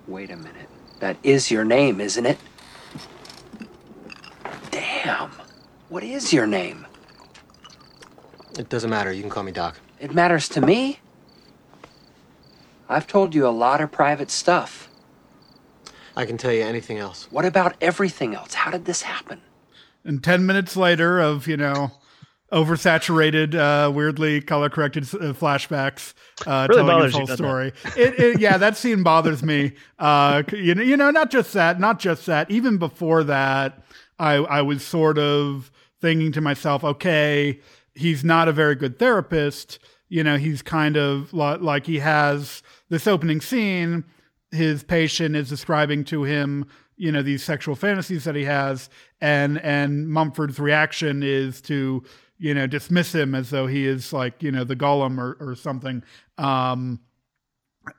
Wait 0.07 0.31
a 0.31 0.37
minute. 0.37 0.69
That 1.01 1.17
is 1.23 1.51
your 1.51 1.65
name, 1.65 2.01
isn't 2.01 2.27
it? 2.27 2.39
Damn. 4.71 5.31
What 5.89 6.03
is 6.03 6.33
your 6.33 6.47
name? 6.47 6.87
It 8.59 8.69
doesn't 8.69 8.91
matter. 8.91 9.13
You 9.13 9.23
can 9.23 9.31
call 9.31 9.43
me 9.43 9.53
Doc. 9.53 9.79
It 10.01 10.15
matters 10.15 10.49
to 10.51 10.61
me. 10.61 11.01
I've 12.89 13.07
told 13.07 13.35
you 13.35 13.47
a 13.47 13.51
lot 13.51 13.81
of 13.81 13.93
private 13.93 14.31
stuff. 14.31 14.89
I 16.17 16.25
can 16.25 16.39
tell 16.39 16.53
you 16.53 16.63
anything 16.63 16.99
else. 16.99 17.31
What 17.31 17.45
about 17.45 17.77
everything 17.81 18.35
else? 18.35 18.55
How 18.55 18.71
did 18.71 18.85
this 18.85 19.03
happen? 19.03 19.41
And 20.05 20.23
10 20.23 20.47
minutes 20.47 20.77
later 20.77 21.21
of, 21.21 21.47
you 21.47 21.57
know, 21.57 21.93
oversaturated, 22.53 23.55
uh, 23.55 23.91
weirdly 23.91 24.41
color 24.41 24.71
corrected 24.71 25.03
uh, 25.05 25.33
flashbacks, 25.35 26.15
uh, 26.47 26.67
Really 26.71 26.83
telling 26.83 26.97
bothers 26.97 27.17
his 27.17 27.29
whole 27.29 27.37
story. 27.37 27.73
It, 27.97 28.19
it, 28.19 28.41
yeah, 28.41 28.57
that 28.57 28.77
scene 28.77 29.03
bothers 29.03 29.43
me. 29.43 29.73
Uh, 29.99 30.43
you 30.53 30.75
know, 30.75 30.83
you 30.83 30.97
know, 30.97 31.11
not 31.11 31.31
just 31.31 31.53
that, 31.53 31.79
not 31.81 31.99
just 31.99 32.25
that. 32.27 32.51
Even 32.51 32.79
before 32.79 33.25
that, 33.25 33.85
I, 34.19 34.35
I 34.35 34.63
was 34.63 34.85
sort 34.85 35.19
of 35.19 35.71
thinking 36.07 36.31
to 36.31 36.41
myself, 36.41 36.85
okay, 36.85 37.59
he's 37.97 38.23
not 38.23 38.47
a 38.47 38.53
very 38.53 38.77
good 38.77 38.97
therapist. 38.97 39.81
You 40.09 40.23
know, 40.23 40.37
he's 40.37 40.63
kind 40.63 40.97
of 40.97 41.33
like 41.33 41.85
he 41.85 41.99
has 41.99 42.63
this 42.89 43.09
opening 43.09 43.41
scene. 43.41 44.05
His 44.53 44.85
patient 44.85 45.35
is 45.35 45.49
describing 45.49 46.05
to 46.05 46.23
him, 46.23 46.67
you 46.97 47.11
know, 47.11 47.23
these 47.23 47.43
sexual 47.43 47.75
fantasies 47.75 48.23
that 48.23 48.37
he 48.37 48.45
has, 48.45 48.89
and 49.21 49.59
and 49.63 50.09
Mumford's 50.09 50.61
reaction 50.61 51.25
is 51.25 51.61
to, 51.63 52.05
you 52.39 52.55
know, 52.55 52.69
dismiss 52.69 53.13
him 53.13 53.35
as 53.35 53.51
though 53.51 53.67
he 53.67 53.85
is 53.85 54.13
like, 54.13 54.45
you 54.45 54.53
know, 54.53 54.63
the 54.63 54.77
golem 54.77 55.19
or 55.19 55.37
or 55.41 55.57
something. 55.57 56.05
Um, 56.39 57.01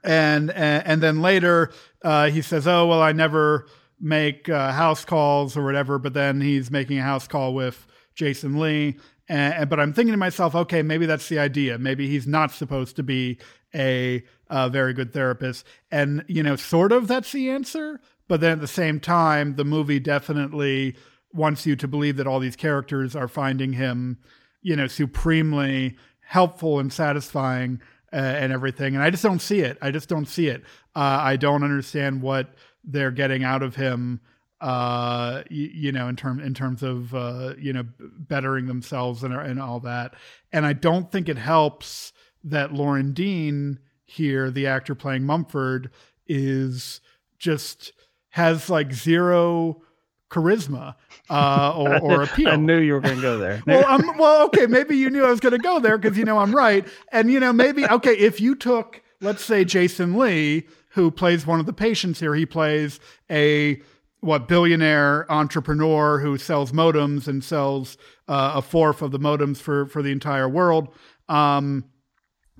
and 0.02 0.50
and, 0.52 0.86
and 0.86 1.02
then 1.02 1.20
later 1.20 1.70
uh, 2.02 2.30
he 2.30 2.40
says, 2.40 2.66
"Oh 2.66 2.86
well, 2.86 3.02
I 3.02 3.12
never 3.12 3.66
make 4.00 4.48
uh, 4.48 4.72
house 4.72 5.04
calls 5.04 5.58
or 5.58 5.62
whatever." 5.62 5.98
But 5.98 6.14
then 6.14 6.40
he's 6.40 6.70
making 6.70 6.98
a 6.98 7.02
house 7.02 7.28
call 7.28 7.52
with 7.52 7.86
Jason 8.18 8.58
Lee. 8.58 8.96
And, 9.28 9.70
but 9.70 9.78
I'm 9.78 9.92
thinking 9.92 10.12
to 10.12 10.18
myself, 10.18 10.54
okay, 10.54 10.82
maybe 10.82 11.06
that's 11.06 11.28
the 11.28 11.38
idea. 11.38 11.78
Maybe 11.78 12.08
he's 12.08 12.26
not 12.26 12.50
supposed 12.50 12.96
to 12.96 13.02
be 13.02 13.38
a, 13.74 14.24
uh 14.50 14.68
very 14.68 14.94
good 14.94 15.12
therapist, 15.12 15.66
and 15.90 16.24
you 16.26 16.42
know, 16.42 16.56
sort 16.56 16.90
of 16.90 17.06
that's 17.06 17.32
the 17.32 17.50
answer. 17.50 18.00
But 18.26 18.40
then 18.40 18.52
at 18.52 18.60
the 18.60 18.66
same 18.66 18.98
time, 18.98 19.56
the 19.56 19.64
movie 19.64 20.00
definitely 20.00 20.96
wants 21.32 21.66
you 21.66 21.76
to 21.76 21.88
believe 21.88 22.16
that 22.16 22.26
all 22.26 22.40
these 22.40 22.56
characters 22.56 23.14
are 23.14 23.28
finding 23.28 23.74
him, 23.74 24.18
you 24.62 24.74
know, 24.74 24.86
supremely 24.86 25.96
helpful 26.20 26.78
and 26.78 26.92
satisfying 26.92 27.80
uh, 28.12 28.16
and 28.16 28.52
everything. 28.52 28.94
And 28.94 29.04
I 29.04 29.10
just 29.10 29.22
don't 29.22 29.40
see 29.40 29.60
it. 29.60 29.78
I 29.82 29.90
just 29.90 30.08
don't 30.08 30.26
see 30.28 30.48
it. 30.48 30.62
Uh, 30.96 31.20
I 31.22 31.36
don't 31.36 31.62
understand 31.62 32.22
what 32.22 32.54
they're 32.84 33.10
getting 33.10 33.44
out 33.44 33.62
of 33.62 33.76
him. 33.76 34.20
Uh, 34.60 35.44
you, 35.50 35.70
you 35.72 35.92
know, 35.92 36.08
in 36.08 36.16
term 36.16 36.40
in 36.40 36.52
terms 36.52 36.82
of 36.82 37.14
uh, 37.14 37.54
you 37.58 37.72
know 37.72 37.84
bettering 37.98 38.66
themselves 38.66 39.22
and 39.22 39.32
and 39.32 39.60
all 39.60 39.80
that. 39.80 40.14
And 40.52 40.66
I 40.66 40.72
don't 40.72 41.12
think 41.12 41.28
it 41.28 41.38
helps 41.38 42.12
that 42.44 42.72
Loren 42.72 43.12
Dean 43.12 43.78
here, 44.04 44.50
the 44.50 44.66
actor 44.66 44.94
playing 44.94 45.24
Mumford, 45.24 45.90
is 46.26 47.00
just 47.38 47.92
has 48.30 48.68
like 48.68 48.92
zero 48.92 49.82
charisma 50.30 50.94
uh, 51.30 51.72
or, 51.76 52.00
or 52.00 52.22
appeal. 52.22 52.48
I 52.48 52.56
knew 52.56 52.78
you 52.78 52.94
were 52.94 53.00
going 53.00 53.16
to 53.16 53.22
go 53.22 53.38
there. 53.38 53.62
Well, 53.66 53.84
I'm, 53.86 54.18
well, 54.18 54.46
okay, 54.46 54.66
maybe 54.66 54.96
you 54.96 55.10
knew 55.10 55.24
I 55.24 55.30
was 55.30 55.40
going 55.40 55.52
to 55.52 55.58
go 55.58 55.78
there 55.78 55.98
because 55.98 56.18
you 56.18 56.24
know 56.24 56.38
I'm 56.38 56.54
right, 56.54 56.86
and 57.12 57.30
you 57.30 57.40
know 57.40 57.52
maybe 57.52 57.86
okay 57.86 58.16
if 58.16 58.40
you 58.40 58.54
took 58.54 59.02
let's 59.20 59.44
say 59.44 59.64
Jason 59.64 60.16
Lee 60.16 60.66
who 60.90 61.10
plays 61.10 61.46
one 61.46 61.60
of 61.60 61.66
the 61.66 61.72
patients 61.72 62.20
here, 62.20 62.34
he 62.34 62.46
plays 62.46 62.98
a 63.30 63.80
what 64.20 64.48
billionaire 64.48 65.30
entrepreneur 65.30 66.18
who 66.18 66.36
sells 66.38 66.72
modems 66.72 67.28
and 67.28 67.42
sells 67.44 67.96
uh, 68.26 68.52
a 68.56 68.62
fourth 68.62 69.02
of 69.02 69.12
the 69.12 69.18
modems 69.18 69.58
for 69.58 69.86
for 69.86 70.02
the 70.02 70.12
entire 70.12 70.48
world. 70.48 70.88
Um, 71.28 71.84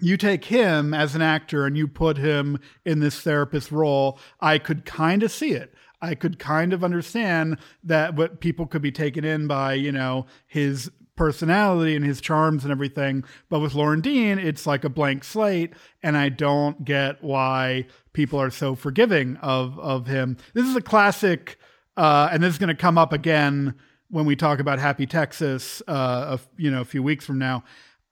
you 0.01 0.17
take 0.17 0.45
him 0.45 0.95
as 0.95 1.15
an 1.15 1.23
actor 1.23 1.67
and 1.67 1.77
you 1.77 1.89
put 1.89 2.17
him 2.17 2.59
in 2.85 3.01
this 3.01 3.21
therapist 3.21 3.73
role, 3.73 4.19
I 4.41 4.59
could 4.59 4.85
kind 4.85 5.23
of 5.23 5.33
see 5.33 5.51
it. 5.51 5.75
I 6.01 6.15
could 6.15 6.39
kind 6.39 6.73
of 6.73 6.85
understand 6.85 7.59
that 7.83 8.15
what 8.15 8.41
people 8.41 8.67
could 8.67 8.83
be 8.83 8.93
taken 8.93 9.25
in 9.25 9.49
by, 9.49 9.75
you 9.75 9.91
know, 9.91 10.27
his 10.47 10.91
personality 11.17 11.97
and 11.97 12.05
his 12.05 12.21
charms 12.21 12.63
and 12.63 12.71
everything. 12.71 13.25
But 13.49 13.59
with 13.59 13.75
Loren 13.75 14.01
Dean, 14.01 14.39
it's 14.39 14.67
like 14.67 14.85
a 14.85 14.89
blank 14.89 15.25
slate, 15.25 15.75
and 16.03 16.17
I 16.17 16.29
don't 16.29 16.85
get 16.85 17.23
why 17.23 17.87
people 18.19 18.41
are 18.41 18.51
so 18.51 18.75
forgiving 18.75 19.37
of 19.37 19.79
of 19.79 20.09
him. 20.09 20.37
This 20.53 20.67
is 20.67 20.75
a 20.75 20.81
classic, 20.81 21.57
uh, 21.97 22.29
and 22.33 22.43
this 22.43 22.53
is 22.53 22.59
going 22.59 22.67
to 22.67 22.75
come 22.75 22.99
up 22.99 23.13
again 23.13 23.77
when 24.11 24.27
we 24.27 24.35
talk 24.35 24.59
about 24.59 24.81
Happy 24.81 25.07
Texas, 25.07 25.81
uh, 25.87 26.37
a, 26.37 26.41
you 26.61 26.69
know, 26.69 26.81
a 26.81 26.85
few 26.85 27.01
weeks 27.01 27.25
from 27.25 27.39
now. 27.39 27.63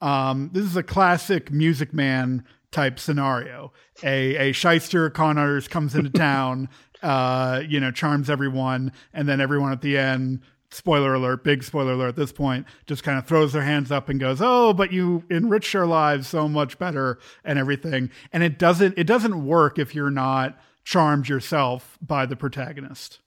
Um, 0.00 0.50
this 0.52 0.64
is 0.64 0.76
a 0.76 0.84
classic 0.84 1.50
Music 1.50 1.92
Man 1.92 2.44
type 2.70 3.00
scenario. 3.00 3.72
A 4.04 4.50
a 4.50 4.52
shyster 4.52 5.10
con 5.10 5.38
artist 5.38 5.70
comes 5.70 5.96
into 5.96 6.10
town, 6.10 6.68
uh, 7.02 7.64
you 7.66 7.80
know, 7.80 7.90
charms 7.90 8.30
everyone, 8.30 8.92
and 9.12 9.28
then 9.28 9.40
everyone 9.40 9.72
at 9.72 9.82
the 9.82 9.98
end. 9.98 10.40
Spoiler 10.70 11.14
alert! 11.14 11.44
Big 11.44 11.62
spoiler 11.62 11.92
alert 11.92 12.08
at 12.08 12.16
this 12.16 12.32
point. 12.32 12.66
Just 12.86 13.04
kind 13.04 13.18
of 13.18 13.26
throws 13.26 13.52
their 13.52 13.62
hands 13.62 13.92
up 13.92 14.08
and 14.08 14.18
goes, 14.18 14.40
"Oh, 14.40 14.72
but 14.72 14.92
you 14.92 15.24
enrich 15.30 15.74
our 15.74 15.86
lives 15.86 16.28
so 16.28 16.48
much 16.48 16.78
better 16.78 17.18
and 17.44 17.58
everything." 17.58 18.10
And 18.32 18.42
it 18.42 18.58
doesn't 18.58 18.98
it 18.98 19.04
doesn't 19.04 19.46
work 19.46 19.78
if 19.78 19.94
you're 19.94 20.10
not 20.10 20.58
charmed 20.84 21.28
yourself 21.28 21.98
by 22.00 22.26
the 22.26 22.36
protagonist. 22.36 23.20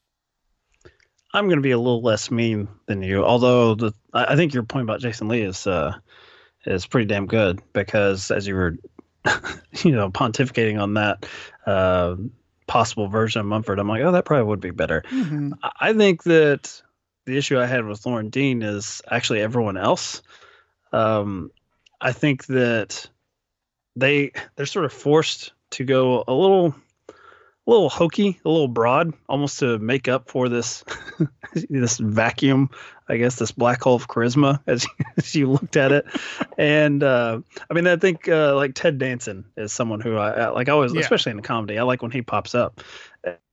I'm 1.33 1.45
going 1.45 1.57
to 1.57 1.63
be 1.63 1.71
a 1.71 1.77
little 1.77 2.01
less 2.01 2.31
mean 2.31 2.67
than 2.87 3.03
you, 3.03 3.23
although 3.23 3.75
the 3.75 3.93
I 4.13 4.35
think 4.35 4.53
your 4.53 4.63
point 4.63 4.83
about 4.83 4.99
Jason 4.99 5.27
Lee 5.27 5.41
is 5.41 5.67
uh, 5.67 5.93
is 6.65 6.87
pretty 6.87 7.05
damn 7.05 7.27
good 7.27 7.61
because 7.73 8.31
as 8.31 8.47
you 8.47 8.55
were, 8.55 8.77
you 9.83 9.91
know, 9.91 10.09
pontificating 10.09 10.81
on 10.81 10.95
that 10.95 11.25
uh, 11.65 12.15
possible 12.67 13.07
version 13.07 13.41
of 13.41 13.45
Mumford, 13.45 13.79
I'm 13.79 13.87
like, 13.87 14.01
oh, 14.01 14.11
that 14.11 14.25
probably 14.25 14.45
would 14.45 14.59
be 14.59 14.71
better. 14.71 15.03
Mm-hmm. 15.09 15.53
I 15.79 15.93
think 15.93 16.23
that 16.23 16.81
the 17.29 17.37
issue 17.37 17.59
I 17.59 17.65
had 17.67 17.85
with 17.85 18.05
Loren 18.05 18.29
Dean 18.29 18.61
is 18.61 19.01
actually 19.09 19.41
everyone 19.41 19.77
else. 19.77 20.21
Um, 20.91 21.51
I 22.01 22.11
think 22.11 22.45
that 22.47 23.07
they 23.95 24.31
they're 24.55 24.65
sort 24.65 24.85
of 24.85 24.93
forced 24.93 25.53
to 25.71 25.83
go 25.85 26.23
a 26.27 26.33
little 26.33 26.73
a 27.07 27.69
little 27.69 27.89
hokey, 27.89 28.39
a 28.43 28.49
little 28.49 28.67
broad, 28.67 29.13
almost 29.27 29.59
to 29.59 29.77
make 29.77 30.07
up 30.07 30.27
for 30.29 30.49
this 30.49 30.83
this 31.69 31.99
vacuum, 31.99 32.69
I 33.07 33.17
guess, 33.17 33.35
this 33.35 33.51
black 33.51 33.81
hole 33.83 33.95
of 33.95 34.07
charisma 34.07 34.59
as, 34.67 34.87
as 35.17 35.35
you 35.35 35.51
looked 35.51 35.77
at 35.77 35.91
it. 35.91 36.05
And 36.57 37.03
uh, 37.03 37.41
I 37.69 37.73
mean, 37.75 37.85
I 37.85 37.95
think 37.97 38.27
uh, 38.27 38.55
like 38.55 38.73
Ted 38.73 38.97
Danson 38.97 39.45
is 39.55 39.71
someone 39.71 39.99
who 40.01 40.17
I, 40.17 40.31
I 40.31 40.49
like. 40.49 40.67
Always, 40.67 40.93
Yeah. 40.93 41.01
especially 41.01 41.31
in 41.33 41.39
a 41.39 41.43
comedy, 41.43 41.77
I 41.77 41.83
like 41.83 42.01
when 42.01 42.11
he 42.11 42.23
pops 42.23 42.55
up. 42.55 42.81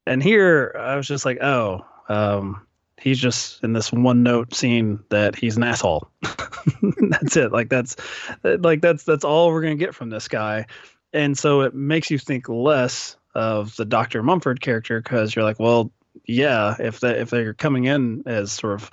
And 0.06 0.23
here, 0.23 0.75
I 0.78 0.97
was 0.97 1.06
just 1.09 1.25
like, 1.26 1.42
oh, 1.42 1.85
um, 2.09 2.65
he's 2.99 3.19
just 3.19 3.62
in 3.62 3.73
this 3.73 3.93
one 3.93 4.23
note 4.23 4.55
scene 4.55 5.00
that 5.11 5.37
he's 5.37 5.57
an 5.57 5.62
asshole. 5.62 6.09
that's 7.11 7.37
it. 7.37 7.53
Like 7.53 7.69
that's 7.69 7.97
like 8.43 8.81
that's 8.81 9.05
that's 9.05 9.25
all 9.25 9.50
we're 9.50 9.62
gonna 9.62 9.76
get 9.76 9.95
from 9.95 10.11
this 10.11 10.29
guy. 10.29 10.67
And 11.12 11.37
so 11.37 11.62
it 11.62 11.75
makes 11.75 12.11
you 12.11 12.19
think 12.19 12.49
less 12.49 13.17
of 13.35 13.76
the 13.76 13.85
Dr. 13.85 14.23
Mumford 14.23 14.61
character 14.61 15.00
because 15.00 15.35
you're 15.35 15.45
like, 15.45 15.61
well, 15.61 15.91
yeah, 16.25 16.75
if 16.79 17.00
they 17.00 17.19
if 17.19 17.31
they're 17.31 17.55
coming 17.55 17.85
in 17.85 18.23
as 18.26 18.53
sort 18.53 18.75
of 18.75 18.91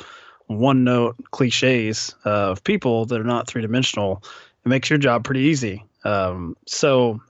one 0.47 0.83
note 0.83 1.15
cliches 1.31 2.13
of 2.25 2.63
people 2.63 3.05
that 3.05 3.19
are 3.19 3.25
not 3.25 3.47
three 3.47 3.61
dimensional, 3.61 4.23
it 4.65 4.69
makes 4.69 4.89
your 4.89 4.99
job 4.99 5.23
pretty 5.23 5.41
easy. 5.41 5.83
Um, 6.03 6.57
so 6.67 7.21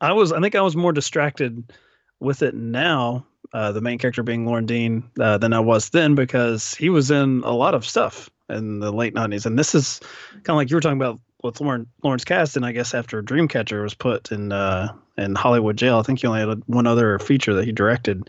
I 0.00 0.12
was 0.12 0.32
I 0.32 0.40
think 0.40 0.54
I 0.54 0.62
was 0.62 0.76
more 0.76 0.92
distracted 0.92 1.72
with 2.20 2.42
it 2.42 2.54
now, 2.54 3.26
uh, 3.52 3.72
the 3.72 3.80
main 3.80 3.98
character 3.98 4.22
being 4.22 4.46
Loren 4.46 4.66
Dean, 4.66 5.04
uh, 5.20 5.38
than 5.38 5.52
I 5.52 5.60
was 5.60 5.90
then 5.90 6.14
because 6.14 6.74
he 6.74 6.88
was 6.88 7.10
in 7.10 7.42
a 7.44 7.52
lot 7.52 7.74
of 7.74 7.86
stuff 7.86 8.30
in 8.48 8.80
the 8.80 8.92
late 8.92 9.14
'90s, 9.14 9.46
and 9.46 9.58
this 9.58 9.74
is 9.74 10.00
kind 10.32 10.50
of 10.50 10.56
like 10.56 10.70
you 10.70 10.76
were 10.76 10.80
talking 10.80 11.00
about 11.00 11.20
with 11.42 11.60
Lauren 11.60 11.86
Lawrence 12.02 12.24
Kasdan. 12.24 12.64
I 12.64 12.72
guess 12.72 12.94
after 12.94 13.22
Dreamcatcher 13.22 13.82
was 13.82 13.94
put 13.94 14.32
in 14.32 14.52
uh, 14.52 14.92
in 15.18 15.34
Hollywood 15.34 15.76
jail, 15.76 15.98
I 15.98 16.02
think 16.02 16.20
he 16.20 16.26
only 16.26 16.40
had 16.40 16.62
one 16.66 16.86
other 16.86 17.18
feature 17.18 17.54
that 17.54 17.64
he 17.64 17.72
directed. 17.72 18.28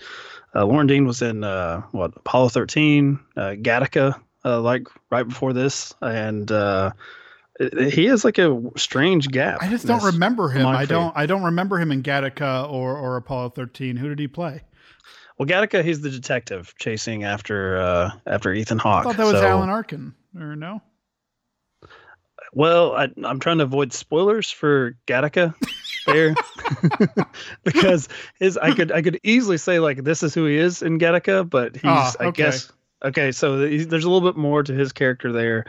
Uh, 0.56 0.66
Loren 0.66 0.88
Dean 0.88 1.06
was 1.06 1.22
in 1.22 1.44
uh, 1.44 1.82
what 1.92 2.14
Apollo 2.16 2.50
13, 2.50 3.20
uh, 3.36 3.42
Gattaca, 3.60 4.20
uh, 4.46 4.62
like 4.62 4.88
right 5.10 5.28
before 5.28 5.52
this, 5.52 5.96
and 6.02 6.52
uh, 6.52 6.92
he 7.90 8.06
has 8.06 8.24
like 8.24 8.38
a 8.38 8.62
strange 8.76 9.30
gap. 9.30 9.60
I 9.62 9.70
just 9.70 9.86
don't 9.86 10.04
remember 10.04 10.50
him. 10.50 10.66
I 10.66 10.86
don't. 10.86 11.16
I 11.16 11.26
don't 11.26 11.44
remember 11.44 11.80
him 11.80 11.92
in 11.92 12.04
Gattaca 12.04 12.70
or 12.70 12.98
or 12.98 13.16
Apollo 13.18 13.50
13. 13.50 13.96
Who 13.96 14.10
did 14.10 14.20
he 14.20 14.28
play? 14.28 14.62
Well, 15.38 15.48
Gattaca, 15.48 15.84
he's 15.84 16.02
the 16.02 16.10
detective 16.10 16.74
chasing 16.78 17.24
after 17.24 17.78
uh 17.78 18.12
after 18.28 18.54
Ethan 18.54 18.80
I 18.80 18.84
Hawke. 18.84 19.04
thought 19.06 19.18
that 19.18 19.24
was 19.26 19.42
so- 19.42 19.48
Alan 19.48 19.70
Arkin. 19.70 20.14
Or 20.40 20.56
no? 20.56 20.82
Well, 22.56 22.94
I, 22.94 23.08
I'm 23.24 23.40
trying 23.40 23.58
to 23.60 23.64
avoid 23.64 23.94
spoilers 23.94 24.52
for 24.52 24.96
Gattaca 25.08 25.56
there 26.06 26.36
because 27.64 28.10
his 28.40 28.58
I 28.58 28.74
could 28.76 28.92
I 28.92 29.02
could 29.02 29.20
easily 29.24 29.58
say 29.58 29.80
like 29.80 30.04
this 30.04 30.22
is 30.24 30.34
who 30.34 30.46
he 30.46 30.58
is 30.58 30.82
in 30.84 31.00
Gattaca, 31.00 31.50
but 31.50 31.74
he's 31.76 31.82
Ah, 31.86 32.14
I 32.20 32.32
guess 32.32 32.72
okay. 33.04 33.32
So 33.32 33.66
he's, 33.66 33.88
there's 33.88 34.04
a 34.06 34.10
little 34.10 34.28
bit 34.28 34.38
more 34.38 34.62
to 34.62 34.74
his 34.74 34.94
character 34.94 35.32
there. 35.32 35.66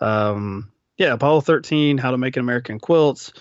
Um, 0.00 0.70
yeah, 0.96 1.12
Apollo 1.14 1.40
13, 1.42 1.98
How 1.98 2.12
to 2.12 2.18
Make 2.18 2.36
an 2.36 2.40
American 2.40 2.78
Quilt, 2.78 3.32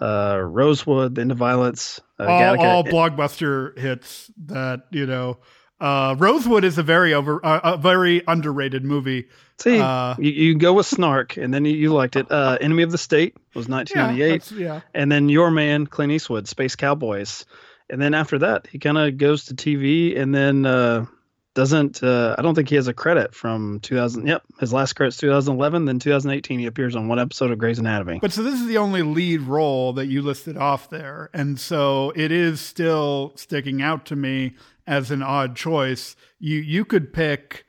uh, 0.00 0.40
Rosewood, 0.42 1.14
The 1.14 1.20
End 1.20 1.30
of 1.32 1.38
Violence, 1.38 2.00
uh, 2.18 2.24
all, 2.58 2.66
all 2.66 2.84
blockbuster 2.92 3.78
hits 3.78 4.30
that 4.46 4.84
you 4.90 5.06
know. 5.06 5.38
Uh, 5.80 6.14
Rosewood 6.18 6.62
is 6.64 6.76
a 6.76 6.82
very 6.82 7.14
over, 7.14 7.40
uh, 7.44 7.60
a 7.64 7.76
very 7.78 8.22
underrated 8.28 8.84
movie. 8.84 9.28
See, 9.58 9.78
uh, 9.80 10.14
you, 10.18 10.30
you 10.30 10.54
go 10.58 10.74
with 10.74 10.84
Snark, 10.84 11.38
and 11.38 11.54
then 11.54 11.64
you, 11.64 11.72
you 11.74 11.92
liked 11.92 12.16
it. 12.16 12.30
Uh, 12.30 12.58
Enemy 12.60 12.82
of 12.82 12.90
the 12.90 12.98
State 12.98 13.36
was 13.54 13.66
1998. 13.66 14.28
that's- 14.42 14.52
yeah. 14.52 14.80
and 14.94 15.10
then 15.10 15.28
Your 15.30 15.50
Man, 15.50 15.86
Clint 15.86 16.12
Eastwood, 16.12 16.46
Space 16.48 16.76
Cowboys, 16.76 17.46
and 17.88 18.00
then 18.00 18.12
after 18.12 18.38
that, 18.40 18.66
he 18.66 18.78
kind 18.78 18.98
of 18.98 19.16
goes 19.16 19.46
to 19.46 19.54
TV, 19.54 20.18
and 20.20 20.34
then 20.34 20.66
uh, 20.66 21.06
doesn't. 21.54 22.02
Uh, 22.02 22.34
I 22.38 22.42
don't 22.42 22.54
think 22.54 22.68
he 22.68 22.76
has 22.76 22.88
a 22.88 22.94
credit 22.94 23.34
from 23.34 23.80
2000. 23.80 24.26
Yep, 24.26 24.42
his 24.60 24.72
last 24.72 24.92
credit's 24.94 25.16
2011. 25.18 25.84
Then 25.84 25.98
2018, 25.98 26.60
he 26.60 26.66
appears 26.66 26.94
on 26.94 27.08
one 27.08 27.18
episode 27.18 27.50
of 27.50 27.58
Grey's 27.58 27.78
Anatomy. 27.78 28.18
But 28.20 28.32
so 28.32 28.42
this 28.42 28.60
is 28.60 28.66
the 28.66 28.78
only 28.78 29.02
lead 29.02 29.42
role 29.42 29.92
that 29.94 30.06
you 30.06 30.22
listed 30.22 30.56
off 30.56 30.90
there. 30.90 31.30
And 31.32 31.58
so 31.58 32.12
it 32.14 32.30
is 32.30 32.60
still 32.60 33.32
sticking 33.36 33.82
out 33.82 34.06
to 34.06 34.16
me 34.16 34.54
as 34.86 35.10
an 35.10 35.22
odd 35.22 35.56
choice. 35.56 36.16
You 36.38 36.58
you 36.58 36.84
could 36.84 37.12
pick 37.12 37.64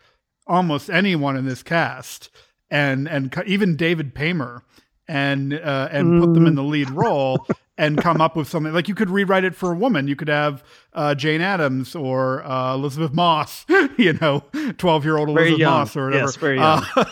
almost 0.48 0.90
anyone 0.90 1.38
in 1.38 1.46
this 1.46 1.64
cast 1.64 2.30
and 2.70 3.08
and 3.08 3.34
even 3.46 3.76
David 3.76 4.14
Paymer 4.14 4.64
and 5.08 5.54
uh, 5.54 5.90
and 5.92 6.22
put 6.22 6.34
them 6.34 6.48
in 6.48 6.56
the 6.56 6.64
lead 6.64 6.90
role 6.90 7.46
and 7.78 7.98
come 7.98 8.22
up 8.22 8.36
with 8.36 8.48
something 8.48 8.74
like 8.74 8.88
you 8.88 8.96
could 8.96 9.10
rewrite 9.10 9.44
it 9.44 9.56
for 9.56 9.72
a 9.72 9.76
woman. 9.76 10.08
You 10.08 10.16
could 10.16 10.28
have 10.28 10.64
uh, 10.94 11.16
Jane 11.16 11.42
Adams 11.42 11.96
or 11.96 12.44
uh, 12.46 12.76
Elisabeth 12.76 13.14
Moss, 13.14 13.66
you 13.98 14.14
know, 14.14 14.44
12-year-old 14.54 15.30
Very 15.30 15.50
Elizabeth 15.50 15.60
young. 15.60 15.72
Moss 15.72 15.96
or 15.96 16.06
whatever. 16.06 16.26
Yes, 16.26 16.36
very 16.36 16.58
young. 16.58 16.86
Uh, 16.96 17.06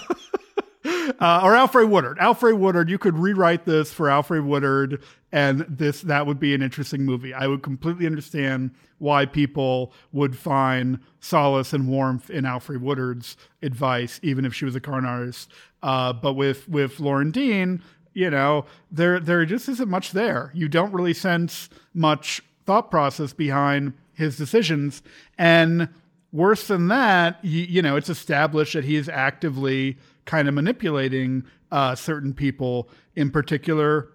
uh, 1.20 1.42
or 1.44 1.56
Alfred 1.56 1.90
Woodard. 1.90 2.20
Alfred 2.20 2.58
Woodard. 2.58 2.90
You 2.90 2.98
could 2.98 3.18
rewrite 3.18 3.66
this 3.66 3.92
for 3.92 4.10
Alfred 4.10 4.46
Woodard, 4.46 5.04
and 5.32 5.66
this 5.68 6.02
that 6.02 6.26
would 6.26 6.40
be 6.40 6.54
an 6.54 6.62
interesting 6.62 7.06
movie. 7.06 7.34
I 7.34 7.48
would 7.48 7.64
completely 7.64 8.06
understand 8.06 8.72
why 8.98 9.26
people 9.26 9.94
would 10.12 10.38
find 10.38 11.00
solace 11.20 11.74
and 11.74 11.88
warmth 11.88 12.30
in 12.30 12.46
Alfred 12.46 12.82
Woodard's 12.82 13.38
advice, 13.62 14.20
even 14.24 14.46
if 14.46 14.54
she 14.54 14.66
was 14.66 14.76
a 14.76 14.80
con 14.80 15.06
artist. 15.06 15.50
Uh, 15.82 16.14
but 16.14 16.34
with 16.34 16.68
with 16.70 17.00
Loren 17.00 17.32
Dean, 17.32 17.82
you 18.14 18.30
know, 18.30 18.66
there 18.92 19.20
there 19.20 19.46
just 19.46 19.70
isn't 19.70 19.90
much 19.90 20.12
there. 20.12 20.52
You 20.54 20.68
don't 20.68 20.94
really 20.94 21.14
sense 21.14 21.70
much 21.94 22.42
thought 22.66 22.92
process 22.92 23.34
behind 23.34 23.94
his 24.14 24.38
decisions, 24.38 25.02
and 25.38 25.90
worse 26.32 26.68
than 26.68 26.88
that, 26.90 27.44
you, 27.44 27.64
you 27.64 27.82
know, 27.82 27.96
it's 27.96 28.10
established 28.10 28.74
that 28.74 28.86
he 28.86 28.96
is 28.96 29.10
actively 29.10 29.98
kind 30.26 30.48
of 30.48 30.54
manipulating 30.54 31.44
uh, 31.72 31.96
certain 31.96 32.34
people, 32.34 32.90
in 33.16 33.32
particular 33.32 34.10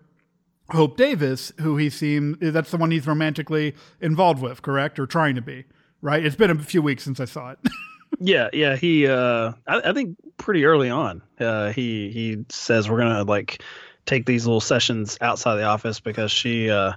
Hope 0.70 0.96
Davis, 0.96 1.52
who 1.60 1.76
he 1.76 1.90
seems 1.90 2.38
that's 2.40 2.70
the 2.70 2.76
one 2.76 2.90
he's 2.90 3.06
romantically 3.06 3.74
involved 4.00 4.40
with, 4.40 4.62
correct, 4.62 4.98
or 4.98 5.06
trying 5.06 5.34
to 5.34 5.42
be, 5.42 5.64
right? 6.00 6.24
It's 6.24 6.36
been 6.36 6.50
a 6.50 6.58
few 6.58 6.82
weeks 6.82 7.04
since 7.04 7.20
I 7.20 7.26
saw 7.26 7.50
it. 7.50 7.58
Yeah, 8.20 8.48
yeah. 8.52 8.76
He, 8.76 9.06
uh, 9.06 9.52
I, 9.66 9.80
I 9.90 9.92
think 9.92 10.16
pretty 10.36 10.64
early 10.64 10.90
on, 10.90 11.22
uh, 11.40 11.70
he 11.72 12.10
he 12.10 12.44
says 12.48 12.88
we're 12.90 12.98
gonna 12.98 13.24
like 13.24 13.62
take 14.06 14.26
these 14.26 14.46
little 14.46 14.60
sessions 14.60 15.16
outside 15.20 15.56
the 15.56 15.64
office 15.64 15.98
because 16.00 16.30
she, 16.30 16.68
uh, 16.70 16.92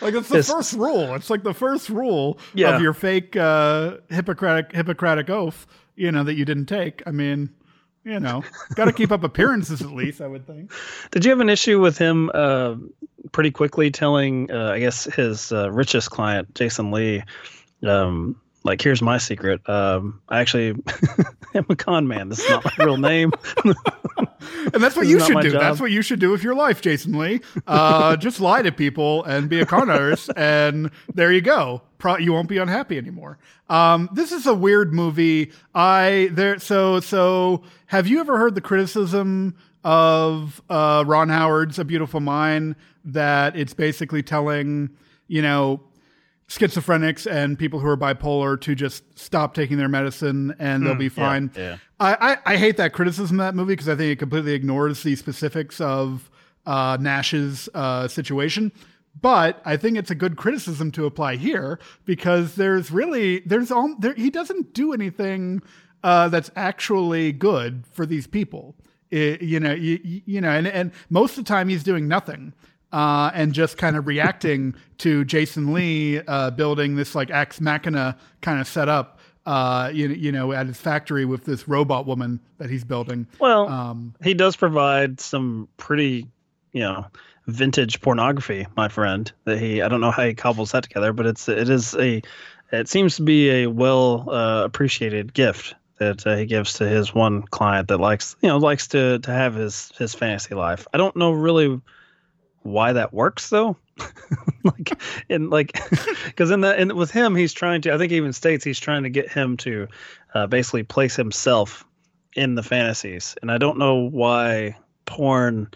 like 0.00 0.14
it's 0.14 0.28
the 0.28 0.38
It's- 0.38 0.50
first 0.50 0.72
rule. 0.74 1.14
It's 1.14 1.28
like 1.30 1.42
the 1.42 1.54
first 1.54 1.88
rule 1.90 2.38
Yeah. 2.54 2.74
of 2.74 2.80
your 2.82 2.94
fake 2.94 3.36
uh, 3.36 3.98
Hippocratic 4.08 4.72
Hippocratic 4.72 5.28
oath. 5.30 5.66
You 5.96 6.12
know 6.12 6.24
that 6.24 6.34
you 6.34 6.44
didn't 6.44 6.66
take. 6.66 7.02
I 7.06 7.10
mean, 7.10 7.50
you 8.04 8.20
know, 8.20 8.42
got 8.76 8.84
to 8.86 8.92
keep 8.92 9.10
up 9.12 9.24
appearances 9.24 9.82
at 9.82 9.90
least. 9.90 10.20
I 10.20 10.26
would 10.28 10.46
think. 10.46 10.72
Did 11.10 11.24
you 11.24 11.30
have 11.32 11.40
an 11.40 11.48
issue 11.50 11.80
with 11.80 11.98
him 11.98 12.30
uh, 12.32 12.76
pretty 13.32 13.50
quickly 13.50 13.90
telling, 13.90 14.50
uh, 14.50 14.70
I 14.70 14.78
guess, 14.78 15.04
his 15.04 15.50
uh, 15.52 15.70
richest 15.72 16.10
client, 16.10 16.54
Jason 16.54 16.92
Lee, 16.92 17.24
um, 17.84 18.40
like, 18.68 18.82
here's 18.82 19.00
my 19.00 19.18
secret. 19.18 19.66
Um, 19.68 20.20
I 20.28 20.40
actually 20.40 20.70
am 21.54 21.66
a 21.68 21.76
con 21.76 22.06
man. 22.06 22.28
This 22.28 22.40
is 22.40 22.50
not 22.50 22.64
my 22.64 22.84
real 22.84 22.98
name. 22.98 23.32
And 24.72 24.82
that's 24.82 24.96
what 24.96 25.06
you 25.06 25.20
should 25.20 25.40
do. 25.40 25.50
job. 25.50 25.60
That's 25.60 25.80
what 25.80 25.90
you 25.90 26.02
should 26.02 26.20
do 26.20 26.30
with 26.30 26.42
your 26.42 26.54
life, 26.54 26.80
Jason 26.80 27.18
Lee. 27.18 27.40
Uh, 27.66 28.16
just 28.18 28.40
lie 28.40 28.62
to 28.62 28.70
people 28.72 29.24
and 29.24 29.48
be 29.48 29.60
a 29.60 29.66
con 29.66 29.90
artist, 29.90 30.30
and 30.36 30.90
there 31.14 31.32
you 31.32 31.40
go. 31.40 31.82
Pro- 31.98 32.18
you 32.18 32.32
won't 32.32 32.48
be 32.48 32.58
unhappy 32.58 32.98
anymore. 32.98 33.38
Um, 33.68 34.08
this 34.12 34.32
is 34.32 34.46
a 34.46 34.54
weird 34.54 34.92
movie. 34.92 35.52
I 35.74 36.28
there. 36.32 36.58
So 36.58 37.00
so. 37.00 37.62
Have 37.86 38.06
you 38.06 38.20
ever 38.20 38.38
heard 38.38 38.54
the 38.54 38.60
criticism 38.60 39.56
of 39.84 40.60
uh, 40.68 41.04
Ron 41.06 41.30
Howard's 41.30 41.78
A 41.78 41.84
Beautiful 41.84 42.20
Mind 42.20 42.76
that 43.04 43.56
it's 43.56 43.74
basically 43.74 44.22
telling 44.22 44.90
you 45.26 45.42
know 45.42 45.80
schizophrenics 46.48 47.30
and 47.30 47.58
people 47.58 47.78
who 47.78 47.86
are 47.86 47.96
bipolar 47.96 48.60
to 48.62 48.74
just 48.74 49.18
stop 49.18 49.54
taking 49.54 49.76
their 49.76 49.88
medicine 49.88 50.54
and 50.58 50.84
they'll 50.84 50.94
Hmm, 50.94 50.98
be 50.98 51.04
yeah, 51.04 51.10
fine. 51.10 51.50
yeah. 51.54 51.76
I, 52.00 52.36
I, 52.46 52.54
I 52.54 52.56
hate 52.56 52.76
that 52.78 52.92
criticism 52.92 53.38
of 53.40 53.46
that 53.46 53.54
movie 53.54 53.74
because 53.74 53.88
I 53.88 53.94
think 53.96 54.12
it 54.12 54.18
completely 54.18 54.52
ignores 54.52 55.02
the 55.02 55.14
specifics 55.16 55.80
of 55.80 56.30
uh, 56.66 56.96
Nash's 57.00 57.68
uh, 57.74 58.08
situation. 58.08 58.72
But 59.20 59.60
I 59.64 59.76
think 59.76 59.98
it's 59.98 60.10
a 60.10 60.14
good 60.14 60.36
criticism 60.36 60.90
to 60.92 61.04
apply 61.04 61.36
here 61.36 61.78
because 62.04 62.54
there's 62.54 62.90
really 62.90 63.40
there's 63.40 63.70
all 63.72 63.96
there 63.98 64.14
he 64.14 64.30
doesn't 64.30 64.74
do 64.74 64.92
anything 64.92 65.60
uh, 66.04 66.28
that's 66.28 66.50
actually 66.54 67.32
good 67.32 67.84
for 67.92 68.06
these 68.06 68.26
people. 68.28 68.76
It- 69.10 69.42
you 69.42 69.58
know, 69.58 69.72
you, 69.72 69.98
you 70.04 70.40
know, 70.40 70.50
and, 70.50 70.68
and 70.68 70.92
most 71.10 71.36
of 71.36 71.44
the 71.44 71.48
time 71.48 71.68
he's 71.68 71.82
doing 71.82 72.06
nothing 72.06 72.52
uh, 72.92 73.30
and 73.34 73.52
just 73.52 73.76
kind 73.76 73.96
of 73.96 74.06
reacting 74.06 74.74
to 74.98 75.24
Jason 75.24 75.72
Lee 75.72 76.20
uh, 76.26 76.50
building 76.50 76.96
this 76.96 77.14
like 77.14 77.30
ex 77.30 77.60
machina 77.60 78.16
kind 78.40 78.60
of 78.60 78.66
setup. 78.66 79.18
Uh, 79.46 79.90
you, 79.94 80.08
you 80.08 80.30
know, 80.30 80.52
at 80.52 80.66
his 80.66 80.76
factory 80.76 81.24
with 81.24 81.46
this 81.46 81.66
robot 81.66 82.04
woman 82.04 82.38
that 82.58 82.68
he's 82.68 82.84
building. 82.84 83.26
Well, 83.40 83.66
Um, 83.66 84.14
he 84.22 84.34
does 84.34 84.56
provide 84.56 85.20
some 85.20 85.68
pretty, 85.78 86.26
you 86.72 86.82
know, 86.82 87.06
vintage 87.46 88.02
pornography, 88.02 88.66
my 88.76 88.88
friend. 88.88 89.32
That 89.44 89.58
he, 89.58 89.80
I 89.80 89.88
don't 89.88 90.02
know 90.02 90.10
how 90.10 90.26
he 90.26 90.34
cobbles 90.34 90.72
that 90.72 90.82
together, 90.82 91.14
but 91.14 91.24
it's 91.24 91.48
it 91.48 91.70
is 91.70 91.94
a, 91.94 92.20
it 92.72 92.88
seems 92.90 93.16
to 93.16 93.22
be 93.22 93.48
a 93.62 93.68
well 93.68 94.28
uh, 94.28 94.64
appreciated 94.64 95.32
gift 95.32 95.74
that 95.98 96.26
uh, 96.26 96.36
he 96.36 96.44
gives 96.44 96.74
to 96.74 96.86
his 96.86 97.14
one 97.14 97.40
client 97.44 97.88
that 97.88 98.00
likes, 98.00 98.36
you 98.42 98.50
know, 98.50 98.58
likes 98.58 98.86
to 98.88 99.18
to 99.20 99.30
have 99.30 99.54
his 99.54 99.90
his 99.96 100.14
fantasy 100.14 100.54
life. 100.54 100.86
I 100.92 100.98
don't 100.98 101.16
know 101.16 101.32
really 101.32 101.80
why 102.68 102.92
that 102.92 103.12
works 103.12 103.50
though. 103.50 103.76
like 104.64 105.00
and 105.28 105.50
like 105.50 105.72
because 106.26 106.50
in 106.50 106.60
that 106.60 106.78
and 106.78 106.92
with 106.92 107.10
him 107.10 107.34
he's 107.34 107.52
trying 107.52 107.80
to 107.80 107.92
i 107.92 107.98
think 107.98 108.12
even 108.12 108.32
states 108.32 108.64
he's 108.64 108.78
trying 108.78 109.02
to 109.02 109.10
get 109.10 109.30
him 109.30 109.56
to 109.56 109.88
uh, 110.34 110.46
basically 110.46 110.82
place 110.82 111.16
himself 111.16 111.84
in 112.34 112.54
the 112.54 112.62
fantasies 112.62 113.34
and 113.42 113.50
i 113.50 113.58
don't 113.58 113.78
know 113.78 113.96
why 113.96 114.76
porn 115.04 115.68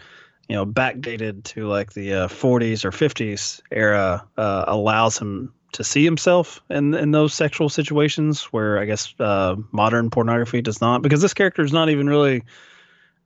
you 0.47 0.55
know 0.55 0.65
backdated 0.65 1.43
to 1.43 1.67
like 1.67 1.93
the 1.93 2.13
uh, 2.13 2.27
40s 2.27 2.85
or 2.85 2.91
50s 2.91 3.61
era 3.71 4.25
uh, 4.37 4.65
allows 4.67 5.17
him 5.17 5.53
to 5.73 5.83
see 5.83 6.05
himself 6.05 6.61
in 6.69 6.93
in 6.93 7.11
those 7.11 7.33
sexual 7.33 7.67
situations 7.67 8.43
where 8.45 8.79
i 8.79 8.85
guess 8.85 9.13
uh, 9.19 9.55
modern 9.71 10.09
pornography 10.09 10.61
does 10.61 10.79
not 10.79 11.01
because 11.01 11.21
this 11.21 11.33
character 11.33 11.63
is 11.63 11.73
not 11.73 11.89
even 11.89 12.07
really 12.07 12.43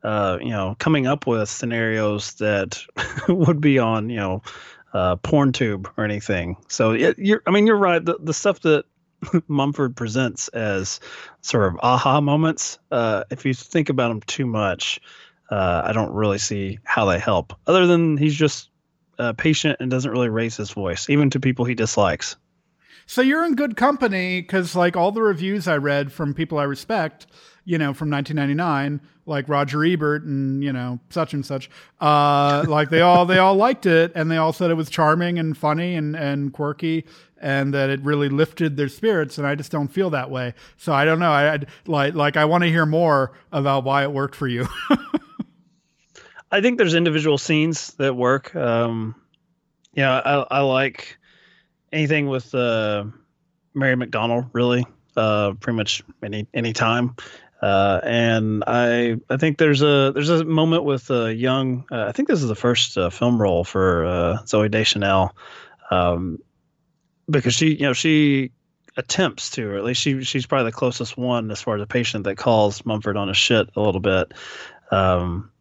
uh, 0.08 0.40
you 0.42 0.52
know, 0.52 0.74
coming 0.80 1.06
up 1.06 1.28
with 1.28 1.50
scenarios 1.50 2.36
that 2.36 2.80
would 3.28 3.60
be 3.60 3.78
on, 3.78 4.10
you 4.10 4.16
know, 4.16 4.42
uh, 4.94 5.18
PornTube 5.18 5.92
or 5.98 6.06
anything. 6.06 6.56
So 6.70 6.94
yeah, 6.94 7.12
you're, 7.18 7.44
I 7.46 7.52
mean, 7.52 7.68
you're 7.68 7.76
right. 7.76 8.04
The, 8.04 8.18
the 8.18 8.34
stuff 8.34 8.62
that 8.62 8.86
Mumford 9.50 9.98
presents 9.98 10.48
as 10.48 11.02
sort 11.42 11.74
of 11.74 11.80
aha 11.84 12.22
moments, 12.22 12.80
uh, 12.90 13.26
if 13.30 13.46
you 13.46 13.54
think 13.54 13.90
about 13.90 14.08
them 14.08 14.22
too 14.22 14.46
much, 14.46 15.02
uh, 15.52 15.82
I 15.84 15.92
don't 15.92 16.14
really 16.14 16.38
see 16.38 16.80
how 16.86 17.04
they 17.04 17.20
help. 17.20 17.54
Other 17.68 17.86
than 17.86 18.16
he's 18.16 18.36
just 18.36 18.70
uh, 19.20 19.34
patient 19.34 19.76
and 19.82 19.92
doesn't 19.92 20.10
really 20.10 20.30
raise 20.30 20.56
his 20.56 20.72
voice, 20.72 21.10
even 21.10 21.32
to 21.32 21.42
people 21.42 21.66
he 21.66 21.76
dislikes. 21.76 22.38
So 23.08 23.22
you're 23.22 23.46
in 23.46 23.56
good 23.56 23.78
company 23.78 24.42
because, 24.42 24.76
like, 24.76 24.98
all 24.98 25.12
the 25.12 25.22
reviews 25.22 25.68
I 25.68 25.78
read 25.78 26.12
from 26.12 26.34
people 26.34 26.60
I 26.60 26.64
respect, 26.64 27.26
you 27.64 27.78
know, 27.78 27.94
from 27.94 28.12
1999, 28.12 29.02
like 29.26 29.48
Roger 29.50 29.84
Ebert 29.84 30.24
and 30.24 30.64
you 30.64 30.72
know 30.72 31.00
such 31.10 31.34
and 31.34 31.46
such, 31.46 31.70
uh, 32.00 32.66
like 32.70 32.90
they 32.90 33.02
all 33.02 33.26
they 33.26 33.38
all 33.40 33.56
liked 33.56 33.86
it 33.86 34.12
and 34.16 34.30
they 34.30 34.38
all 34.38 34.54
said 34.54 34.72
it 34.72 34.76
was 34.76 34.90
charming 34.90 35.40
and 35.40 35.58
funny 35.58 35.96
and 35.96 36.16
and 36.16 36.54
quirky 36.54 37.06
and 37.40 37.74
that 37.74 37.90
it 37.90 38.02
really 38.02 38.30
lifted 38.30 38.78
their 38.78 38.90
spirits. 38.90 39.38
And 39.38 39.46
I 39.46 39.56
just 39.56 39.72
don't 39.72 39.90
feel 39.90 40.10
that 40.12 40.30
way. 40.30 40.54
So 40.78 40.94
I 40.94 41.06
don't 41.06 41.20
know. 41.20 41.32
I 41.32 41.54
I'd, 41.54 41.68
like 41.86 42.14
like 42.14 42.38
I 42.38 42.46
want 42.46 42.64
to 42.64 42.70
hear 42.70 42.86
more 42.86 43.34
about 43.52 43.84
why 43.84 44.04
it 44.04 44.12
worked 44.12 44.36
for 44.36 44.48
you. 44.48 44.68
I 46.52 46.62
think 46.62 46.78
there's 46.78 46.94
individual 46.94 47.38
scenes 47.38 47.94
that 47.94 48.16
work. 48.16 48.56
Um, 48.56 49.16
yeah, 49.94 50.22
I, 50.24 50.58
I 50.58 50.60
like 50.62 51.18
anything 51.92 52.28
with 52.28 52.54
uh, 52.54 53.06
Mary 53.74 53.96
McDonnell. 53.96 54.50
Really, 54.54 54.86
uh, 55.16 55.54
pretty 55.54 55.78
much 55.78 56.04
any 56.24 56.48
any 56.54 56.74
time. 56.74 57.16
Uh, 57.62 58.00
and 58.04 58.64
I 58.68 59.18
I 59.30 59.38
think 59.38 59.58
there's 59.58 59.82
a 59.82 60.12
there's 60.14 60.30
a 60.30 60.44
moment 60.46 60.84
with 60.84 61.10
a 61.10 61.34
young 61.34 61.86
uh, 61.92 62.06
I 62.06 62.12
think 62.12 62.28
this 62.28 62.42
is 62.42 62.48
the 62.48 62.56
first 62.56 62.98
uh, 62.98 63.10
film 63.10 63.42
role 63.42 63.64
for 63.64 64.06
uh, 64.06 64.38
Zooey 64.46 64.70
Deschanel, 64.70 65.36
um, 65.90 66.40
because 67.30 67.56
she 67.56 67.74
you 67.74 67.84
know 67.84 67.94
she 67.94 68.52
attempts 68.96 69.52
to 69.52 69.70
or 69.70 69.78
at 69.78 69.84
least 69.84 70.02
she 70.02 70.24
she's 70.24 70.46
probably 70.46 70.66
the 70.66 70.76
closest 70.76 71.18
one 71.18 71.50
as 71.50 71.62
far 71.62 71.76
as 71.76 71.82
a 71.82 71.88
patient 71.88 72.26
that 72.26 72.38
calls 72.38 72.86
Mumford 72.86 73.18
on 73.18 73.28
his 73.28 73.38
shit 73.38 73.70
a 73.76 73.82
little 73.82 74.02
bit. 74.02 74.34
Um, 74.92 75.52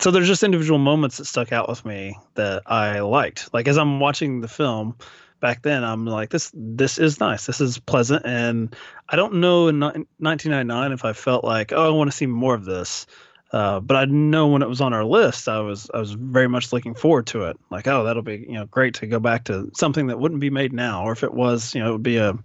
so 0.00 0.10
there's 0.10 0.28
just 0.28 0.42
individual 0.42 0.78
moments 0.78 1.18
that 1.18 1.26
stuck 1.26 1.52
out 1.52 1.68
with 1.68 1.84
me 1.84 2.16
that 2.34 2.62
I 2.66 3.00
liked. 3.00 3.52
Like 3.54 3.68
as 3.68 3.78
I'm 3.78 4.00
watching 4.00 4.40
the 4.40 4.48
film 4.48 4.96
back 5.42 5.60
then, 5.60 5.84
I'm 5.84 6.06
like, 6.06 6.30
this 6.30 6.50
this 6.54 6.96
is 6.96 7.20
nice. 7.20 7.44
This 7.44 7.60
is 7.60 7.78
pleasant, 7.78 8.24
and 8.24 8.74
I 9.10 9.16
don't 9.16 9.34
know 9.34 9.68
in 9.68 9.80
1999 9.80 10.92
if 10.92 11.04
I 11.04 11.12
felt 11.12 11.44
like, 11.44 11.72
oh, 11.72 11.86
I 11.86 11.90
want 11.90 12.10
to 12.10 12.16
see 12.16 12.26
more 12.26 12.54
of 12.54 12.64
this. 12.64 13.06
Uh, 13.52 13.80
but 13.80 13.98
I 13.98 14.06
know 14.06 14.46
when 14.46 14.62
it 14.62 14.68
was 14.68 14.80
on 14.80 14.94
our 14.94 15.04
list, 15.04 15.46
I 15.46 15.60
was 15.60 15.90
I 15.92 15.98
was 15.98 16.12
very 16.12 16.48
much 16.48 16.72
looking 16.72 16.94
forward 16.94 17.26
to 17.28 17.44
it. 17.44 17.58
Like, 17.68 17.86
oh, 17.86 18.04
that'll 18.04 18.22
be 18.22 18.46
you 18.48 18.54
know 18.54 18.64
great 18.64 18.94
to 18.94 19.06
go 19.06 19.20
back 19.20 19.44
to 19.44 19.70
something 19.74 20.06
that 20.06 20.18
wouldn't 20.18 20.40
be 20.40 20.48
made 20.48 20.72
now, 20.72 21.04
or 21.04 21.12
if 21.12 21.22
it 21.22 21.34
was, 21.34 21.74
you 21.74 21.82
know, 21.82 21.90
it 21.90 21.92
would 21.92 22.02
be 22.02 22.16
a 22.16 22.38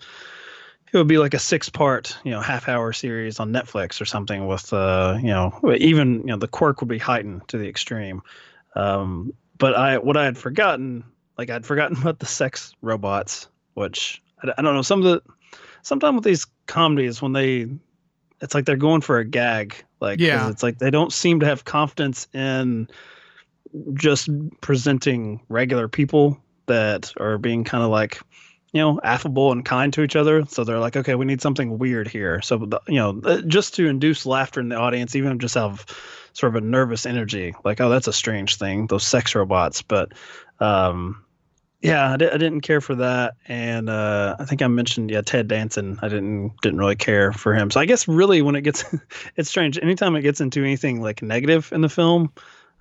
it 0.91 0.97
would 0.97 1.07
be 1.07 1.17
like 1.17 1.33
a 1.33 1.39
six 1.39 1.69
part 1.69 2.17
you 2.23 2.31
know 2.31 2.39
half 2.39 2.69
hour 2.69 2.93
series 2.93 3.39
on 3.39 3.51
netflix 3.51 3.99
or 3.99 4.05
something 4.05 4.47
with 4.47 4.71
uh 4.71 5.17
you 5.21 5.27
know 5.27 5.51
even 5.77 6.19
you 6.19 6.27
know 6.27 6.37
the 6.37 6.47
quirk 6.47 6.81
would 6.81 6.87
be 6.87 6.97
heightened 6.97 7.45
to 7.49 7.57
the 7.57 7.67
extreme 7.67 8.21
um 8.75 9.33
but 9.57 9.75
i 9.75 9.97
what 9.97 10.15
i 10.15 10.23
had 10.23 10.37
forgotten 10.37 11.03
like 11.37 11.49
i'd 11.49 11.65
forgotten 11.65 11.97
about 12.01 12.19
the 12.19 12.25
sex 12.25 12.73
robots 12.81 13.47
which 13.75 14.21
i, 14.43 14.51
I 14.57 14.61
don't 14.61 14.75
know 14.75 14.81
some 14.81 14.99
of 14.99 15.05
the 15.05 15.21
sometimes 15.81 16.15
with 16.15 16.23
these 16.23 16.45
comedies 16.65 17.21
when 17.21 17.33
they 17.33 17.67
it's 18.41 18.53
like 18.53 18.65
they're 18.65 18.75
going 18.75 19.01
for 19.01 19.17
a 19.17 19.25
gag 19.25 19.75
Like 19.99 20.19
Yeah. 20.19 20.49
it's 20.49 20.63
like 20.63 20.77
they 20.79 20.91
don't 20.91 21.13
seem 21.13 21.39
to 21.39 21.45
have 21.45 21.65
confidence 21.65 22.27
in 22.33 22.87
just 23.93 24.29
presenting 24.61 25.41
regular 25.49 25.87
people 25.87 26.37
that 26.67 27.13
are 27.17 27.37
being 27.37 27.63
kind 27.63 27.83
of 27.83 27.89
like 27.89 28.19
you 28.73 28.81
know 28.81 28.99
affable 29.03 29.51
and 29.51 29.63
kind 29.65 29.93
to 29.93 30.03
each 30.03 30.15
other. 30.15 30.45
So 30.45 30.63
they're 30.63 30.79
like 30.79 30.95
okay 30.97 31.15
we 31.15 31.25
need 31.25 31.41
something 31.41 31.77
weird 31.79 32.07
here. 32.07 32.41
So 32.41 32.57
the, 32.57 32.81
you 32.87 32.95
know 32.99 33.41
just 33.47 33.73
to 33.75 33.87
induce 33.87 34.25
laughter 34.25 34.59
in 34.59 34.69
the 34.69 34.75
audience 34.75 35.15
even 35.15 35.39
just 35.39 35.55
have 35.55 35.85
sort 36.33 36.55
of 36.55 36.63
a 36.63 36.65
nervous 36.65 37.05
energy 37.05 37.55
like 37.63 37.81
oh 37.81 37.89
that's 37.89 38.07
a 38.07 38.13
strange 38.13 38.57
thing 38.57 38.87
those 38.87 39.07
sex 39.07 39.33
robots. 39.35 39.81
But 39.81 40.11
um 40.59 41.23
yeah 41.81 42.13
I, 42.13 42.17
di- 42.17 42.29
I 42.31 42.37
didn't 42.37 42.61
care 42.61 42.81
for 42.81 42.95
that 42.95 43.35
and 43.47 43.89
uh 43.89 44.35
i 44.39 44.45
think 44.45 44.61
i 44.61 44.67
mentioned 44.67 45.11
yeah 45.11 45.21
ted 45.21 45.47
danson. 45.47 45.99
I 46.01 46.07
didn't 46.07 46.53
didn't 46.61 46.79
really 46.79 46.95
care 46.95 47.33
for 47.33 47.53
him. 47.53 47.71
So 47.71 47.79
i 47.79 47.85
guess 47.85 48.07
really 48.07 48.41
when 48.41 48.55
it 48.55 48.61
gets 48.61 48.83
it's 49.35 49.49
strange. 49.49 49.77
Anytime 49.81 50.15
it 50.15 50.21
gets 50.21 50.41
into 50.41 50.61
anything 50.61 51.01
like 51.01 51.21
negative 51.21 51.71
in 51.71 51.81
the 51.81 51.89
film 51.89 52.31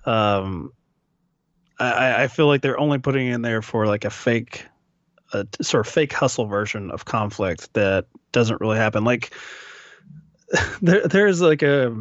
um 0.05 0.71
I, 1.79 2.23
I 2.23 2.27
feel 2.27 2.47
like 2.47 2.61
they're 2.61 2.79
only 2.79 2.97
putting 2.97 3.27
in 3.27 3.41
there 3.41 3.61
for 3.61 3.85
like 3.85 4.05
a 4.05 4.09
fake, 4.09 4.65
a 5.33 5.45
sort 5.61 5.85
of 5.85 5.93
fake 5.93 6.13
hustle 6.13 6.47
version 6.47 6.91
of 6.91 7.05
conflict 7.05 7.73
that 7.73 8.05
doesn't 8.31 8.61
really 8.61 8.77
happen. 8.77 9.03
Like 9.03 9.33
there, 10.81 11.07
there's 11.07 11.41
like 11.41 11.61
a, 11.61 11.95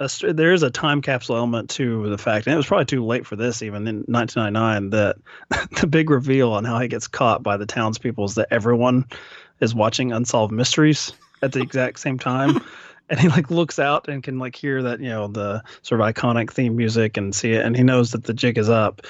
a 0.00 0.32
there 0.32 0.52
is 0.52 0.62
a 0.62 0.70
time 0.70 1.02
capsule 1.02 1.36
element 1.36 1.70
to 1.70 2.08
the 2.08 2.18
fact, 2.18 2.46
and 2.46 2.54
it 2.54 2.56
was 2.56 2.66
probably 2.66 2.86
too 2.86 3.04
late 3.04 3.26
for 3.26 3.36
this 3.36 3.62
even 3.62 3.86
in 3.86 4.04
1999 4.06 4.90
that 4.90 5.16
the 5.80 5.86
big 5.86 6.10
reveal 6.10 6.52
on 6.52 6.64
how 6.64 6.78
he 6.78 6.88
gets 6.88 7.06
caught 7.06 7.42
by 7.42 7.56
the 7.56 7.66
townspeople 7.66 8.24
is 8.24 8.34
that 8.34 8.48
everyone 8.50 9.06
is 9.60 9.74
watching 9.74 10.12
unsolved 10.12 10.52
mysteries 10.52 11.12
at 11.42 11.52
the 11.52 11.60
exact 11.60 11.98
same 12.00 12.18
time. 12.18 12.60
And 13.10 13.20
he 13.20 13.28
like 13.28 13.50
looks 13.50 13.78
out 13.78 14.08
and 14.08 14.22
can 14.22 14.38
like 14.38 14.56
hear 14.56 14.82
that 14.84 14.98
you 14.98 15.10
know 15.10 15.28
the 15.28 15.62
sort 15.82 16.00
of 16.00 16.06
iconic 16.06 16.50
theme 16.50 16.74
music 16.74 17.18
and 17.18 17.34
see 17.34 17.52
it 17.52 17.62
and 17.62 17.76
he 17.76 17.82
knows 17.82 18.12
that 18.12 18.24
the 18.24 18.32
jig 18.32 18.56
is 18.56 18.70
up. 18.70 19.02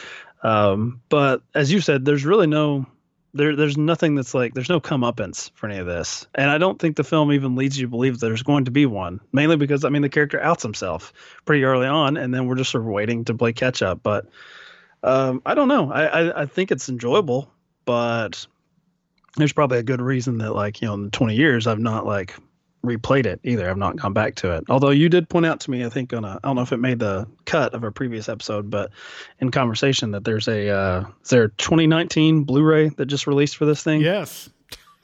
Um, 0.43 1.01
but 1.09 1.43
as 1.55 1.71
you 1.71 1.81
said 1.81 2.05
there's 2.05 2.25
really 2.25 2.49
no 2.49 2.87
there 3.35 3.57
there's 3.57 3.77
nothing 3.77 4.15
that's 4.15 4.33
like 4.33 4.55
there's 4.55 4.69
no 4.69 4.81
comeuppance 4.81 5.51
for 5.55 5.69
any 5.69 5.79
of 5.79 5.87
this. 5.87 6.27
And 6.35 6.51
i 6.51 6.57
don't 6.57 6.79
think 6.79 6.97
the 6.97 7.05
film 7.05 7.33
even 7.33 7.57
leads 7.57 7.79
you 7.79 7.87
to 7.87 7.91
believe 7.91 8.21
there's 8.21 8.43
going 8.43 8.65
to 8.65 8.71
be 8.71 8.87
one 8.87 9.21
mainly 9.33 9.57
because 9.57 9.85
i 9.85 9.89
mean 9.89 10.03
the 10.03 10.09
character 10.09 10.41
outs 10.41 10.63
himself 10.63 11.13
pretty 11.45 11.65
early 11.65 11.87
on 11.87 12.17
and 12.17 12.33
then 12.33 12.47
we're 12.47 12.55
just 12.55 12.71
sort 12.71 12.83
of 12.83 12.89
waiting 12.89 13.25
to 13.25 13.35
play 13.35 13.53
catch 13.53 13.83
up. 13.83 14.01
But 14.03 14.27
um, 15.03 15.43
i 15.45 15.55
don't 15.55 15.69
know. 15.69 15.93
I, 15.93 16.05
I 16.05 16.43
i 16.43 16.47
think 16.47 16.71
it's 16.71 16.89
enjoyable 16.89 17.51
but 17.85 18.47
there's 19.37 19.53
probably 19.53 19.79
a 19.79 19.83
good 19.83 20.01
reason 20.01 20.39
that 20.39 20.55
like 20.55 20.81
you 20.81 20.89
know 20.89 20.95
in 20.95 21.11
20 21.11 21.35
years 21.35 21.67
i've 21.67 21.79
not 21.79 22.07
like 22.07 22.35
replayed 22.85 23.27
it 23.27 23.41
either. 23.45 23.69
I've 23.69 23.77
not 23.77 23.97
gone 23.97 24.13
back 24.13 24.35
to 24.37 24.53
it. 24.53 24.65
Although 24.69 24.91
you 24.91 25.09
did 25.09 25.29
point 25.29 25.47
out 25.47 25.61
to 25.61 25.71
me 25.71 25.85
i 25.85 25.89
think 25.89 26.13
on 26.13 26.25
a 26.25 26.41
i 26.43 26.47
don't 26.47 26.57
know 26.57 26.63
if 26.63 26.73
it 26.73 26.79
made 26.79 26.99
the 26.99 27.27
cut 27.45 27.75
of 27.75 27.85
a 27.85 27.91
previous 27.91 28.29
episode 28.29 28.71
but 28.71 28.91
in 29.41 29.51
conversation 29.51 30.11
that 30.13 30.25
there's 30.25 30.49
a 30.49 30.69
uh 30.69 31.05
is 31.23 31.31
there 31.31 31.45
a 31.45 31.49
2019 31.51 32.45
blu-ray 32.45 32.89
that 32.91 33.07
just 33.07 33.27
released 33.27 33.57
for 33.57 33.65
this 33.65 33.83
thing? 33.83 34.01
Yes. 34.01 34.51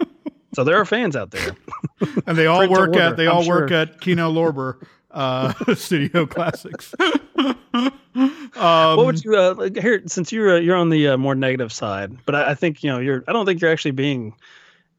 So 0.53 0.65
there 0.65 0.81
are 0.81 0.85
fans 0.85 1.15
out 1.15 1.31
there. 1.31 1.55
And 2.27 2.37
they 2.37 2.47
all 2.47 2.69
work 2.69 2.89
order, 2.89 3.01
at 3.01 3.17
they 3.17 3.29
I'm 3.29 3.37
all 3.37 3.47
work 3.47 3.71
at 3.71 4.01
Kino 4.01 4.33
Lorber 4.33 4.85
uh, 5.13 5.53
Studio 5.77 6.27
Classics. 6.27 6.93
what 6.99 9.07
would 9.07 9.25
you 9.25 9.37
uh, 9.37 9.55
like, 9.57 9.77
here 9.77 10.03
since 10.07 10.33
you're 10.33 10.57
uh, 10.57 10.59
you're 10.59 10.75
on 10.75 10.89
the 10.89 11.11
uh, 11.11 11.17
more 11.17 11.37
negative 11.37 11.73
side 11.73 12.17
but 12.27 12.35
I, 12.35 12.51
I 12.51 12.55
think 12.57 12.83
you 12.83 12.91
know 12.91 12.99
you're 12.99 13.23
i 13.29 13.33
don't 13.33 13.47
think 13.47 13.61
you're 13.61 13.71
actually 13.71 13.93
being 13.93 14.35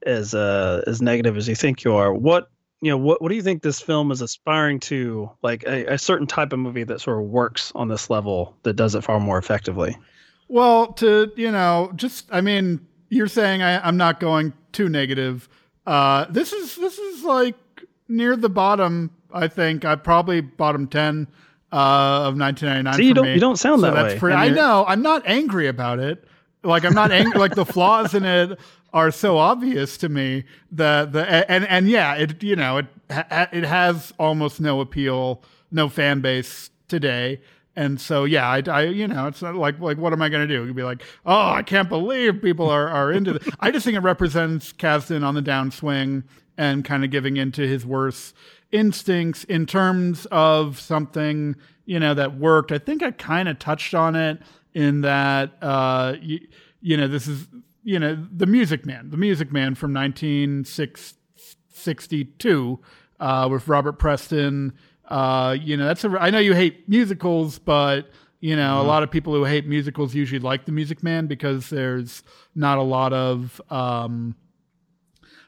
as 0.06 0.34
uh 0.34 0.82
as 0.88 1.02
negative 1.02 1.38
as 1.38 1.48
you 1.48 1.56
think 1.56 1.84
you 1.84 1.96
are. 1.96 2.14
What 2.14 2.50
you 2.82 2.90
know 2.90 2.98
what 2.98 3.22
what 3.22 3.30
do 3.30 3.36
you 3.36 3.42
think 3.44 3.62
this 3.62 3.80
film 3.80 4.12
is 4.12 4.22
aspiring 4.22 4.80
to 4.80 5.30
like 5.44 5.64
a, 5.66 5.86
a 5.94 5.98
certain 5.98 6.26
type 6.28 6.52
of 6.54 6.60
movie 6.60 6.84
that 6.84 7.00
sort 7.02 7.20
of 7.20 7.26
works 7.26 7.72
on 7.76 7.88
this 7.88 8.10
level 8.10 8.56
that 8.64 8.74
does 8.74 8.96
it 8.96 9.04
far 9.04 9.20
more 9.20 9.38
effectively 9.38 9.96
Well, 10.48 10.88
to 10.94 11.32
you 11.36 11.52
know, 11.52 11.92
just 11.96 12.28
I 12.32 12.42
mean, 12.42 12.86
you're 13.10 13.28
saying 13.28 13.62
I, 13.62 13.80
I'm 13.88 13.96
not 13.98 14.20
going 14.20 14.52
too 14.74 14.90
negative. 14.90 15.48
Uh, 15.88 16.26
this 16.30 16.52
is 16.54 16.76
this 16.76 16.98
is 16.98 17.24
like 17.24 17.56
near 18.10 18.36
the 18.36 18.50
bottom. 18.50 19.12
I 19.34 19.48
think 19.48 19.86
I 19.86 19.96
probably 19.96 20.42
bottom 20.42 20.88
ten 20.88 21.28
uh, 21.72 22.28
of 22.28 22.38
1999. 22.38 22.94
See, 22.96 23.04
you 23.04 23.10
for 23.12 23.16
don't- 23.16 23.26
me. 23.26 23.34
you 23.36 23.40
don't 23.40 23.56
sound 23.58 23.80
So 23.82 23.88
that 23.88 23.94
that's 23.96 24.14
way, 24.16 24.20
pretty- 24.20 24.36
I 24.36 24.50
know. 24.50 24.84
I'm 24.88 25.02
not 25.02 25.24
angry 25.26 25.68
about 25.68 26.00
it. 26.00 26.26
Like 26.64 26.86
I'm 26.86 26.94
not 26.94 27.12
angry. 27.12 27.40
like 27.40 27.56
the 27.56 27.66
flaws 27.66 28.14
in 28.14 28.24
it 28.24 28.60
are 28.94 29.12
so 29.12 29.38
obvious 29.38 29.98
to 29.98 30.10
me 30.10 30.44
that 30.72 31.14
the 31.14 31.52
and 31.52 31.68
and 31.68 31.90
yeah, 31.90 32.16
it 32.16 32.44
you 32.44 32.56
know 32.56 32.78
it 32.78 32.86
it 33.10 33.64
has 33.64 34.14
almost 34.20 34.62
no 34.62 34.82
appeal, 34.82 35.44
no 35.72 35.90
fan 35.90 36.22
base 36.22 36.70
today. 36.88 37.42
And 37.76 38.02
so, 38.02 38.26
yeah, 38.26 38.50
I, 38.50 38.62
I, 38.68 38.82
you 38.84 39.08
know, 39.08 39.28
it's 39.28 39.42
not 39.42 39.56
like, 39.56 39.80
like, 39.80 39.98
what 39.98 40.12
am 40.12 40.22
I 40.22 40.28
going 40.28 40.46
to 40.46 40.54
do? 40.54 40.66
You'd 40.66 40.76
be 40.76 40.84
like, 40.84 41.04
oh, 41.26 41.52
I 41.52 41.64
can't 41.64 41.88
believe 41.88 42.42
people 42.42 42.70
are, 42.70 42.90
are 42.90 43.12
into 43.12 43.34
this. 43.34 43.48
I 43.62 43.72
just 43.72 43.86
think 43.86 43.96
it 43.96 44.02
represents 44.02 44.74
Kasdan 44.74 45.24
on 45.24 45.36
the 45.36 45.42
downswing 45.42 46.24
and 46.58 46.84
kind 46.84 47.06
of 47.06 47.12
giving 47.12 47.38
into 47.38 47.62
his 47.62 47.86
worst 47.86 48.36
instincts 48.74 49.46
in 49.46 49.66
terms 49.66 50.26
of 50.32 50.80
something, 50.82 51.56
you 51.86 51.98
know, 52.00 52.14
that 52.14 52.38
worked. 52.38 52.74
I 52.74 52.78
think 52.78 53.02
I 53.02 53.12
kind 53.12 53.48
of 53.48 53.58
touched 53.58 53.94
on 53.94 54.16
it 54.16 54.42
in 54.74 55.02
that, 55.02 55.52
uh, 55.62 56.16
you, 56.22 56.40
you 56.82 56.96
know, 56.98 57.08
this 57.08 57.28
is, 57.28 57.48
you 57.84 58.00
know, 58.00 58.18
the 58.32 58.46
Music 58.46 58.86
Man, 58.86 59.10
the 59.10 59.18
Music 59.18 59.52
Man 59.52 59.76
from 59.76 59.94
1962 59.94 62.80
uh, 63.20 63.50
with 63.52 63.68
Robert 63.68 64.00
Preston. 64.00 64.72
Uh, 65.08 65.58
you 65.60 65.76
know, 65.78 65.86
that's 65.86 66.04
a, 66.04 66.10
I 66.20 66.30
know 66.30 66.38
you 66.40 66.54
hate 66.54 66.88
musicals, 66.88 67.58
but 67.60 68.10
you 68.40 68.56
know, 68.56 68.82
a 68.82 68.84
lot 68.84 69.04
of 69.04 69.12
people 69.12 69.36
who 69.36 69.44
hate 69.44 69.68
musicals 69.68 70.16
usually 70.16 70.40
like 70.40 70.66
the 70.66 70.72
Music 70.72 71.04
Man 71.04 71.28
because 71.28 71.70
there's 71.70 72.24
not 72.56 72.80
a 72.80 72.82
lot 72.82 73.14
of, 73.14 73.62
um, 73.70 74.36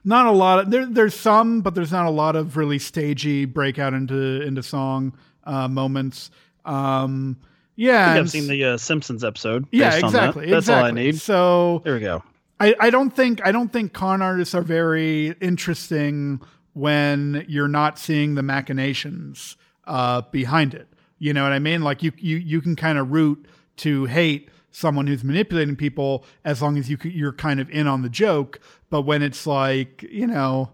not 0.04 0.28
a 0.28 0.32
lot 0.32 0.60
of 0.60 0.70
there. 0.70 0.86
There's 0.86 1.16
some, 1.16 1.62
but 1.62 1.76
there's 1.76 1.92
not 1.92 2.06
a 2.06 2.12
lot 2.12 2.36
of 2.36 2.58
really 2.58 2.78
stagey 2.78 3.46
breakout 3.46 3.94
into 3.94 4.42
into 4.42 4.62
song 4.62 5.14
uh, 5.46 5.68
moments. 5.68 6.30
Um, 6.66 7.38
yeah, 7.76 8.12
I 8.12 8.14
think 8.14 8.20
I've 8.20 8.30
seen 8.32 8.48
the 8.48 8.64
uh, 8.66 8.78
Simpsons 8.78 9.24
episode. 9.24 9.68
yeah, 9.72 9.92
based 9.92 10.04
on 10.04 10.14
that. 10.14 10.18
exactly. 10.30 10.50
That's 10.50 10.70
all 10.70 10.84
I 10.84 10.92
need. 10.92 11.20
So 11.20 11.82
there 11.84 11.96
we 11.96 12.00
go. 12.02 12.24
I, 12.60 12.76
I 12.80 12.90
don't 12.90 13.10
think 13.10 13.46
I 13.46 13.52
don't 13.52 13.74
think 13.74 13.94
con 13.94 14.22
artists 14.22 14.56
are 14.56 14.62
very 14.62 15.30
interesting 15.42 16.42
when 16.74 17.46
you're 17.48 17.68
not 17.68 18.00
seeing 18.00 18.36
the 18.36 18.44
machinations 18.44 19.58
uh, 19.86 20.22
behind 20.32 20.74
it. 20.74 20.88
You 21.20 21.34
know 21.34 21.44
what 21.44 21.52
I 21.52 21.60
mean? 21.60 21.82
Like 21.82 22.04
you 22.04 22.12
you 22.18 22.38
you 22.38 22.62
can 22.62 22.76
kind 22.76 22.98
of 22.98 23.12
root 23.12 23.46
to 23.78 24.06
hate 24.06 24.50
someone 24.72 25.08
who's 25.08 25.24
manipulating 25.24 25.76
people 25.76 26.26
as 26.46 26.62
long 26.62 26.78
as 26.78 26.90
you 26.90 26.98
you're 27.04 27.34
kind 27.34 27.60
of 27.60 27.70
in 27.70 27.88
on 27.88 28.02
the 28.02 28.10
joke. 28.10 28.60
But 28.90 29.02
when 29.02 29.22
it's 29.22 29.48
like 29.48 30.04
you 30.04 30.28
know. 30.28 30.72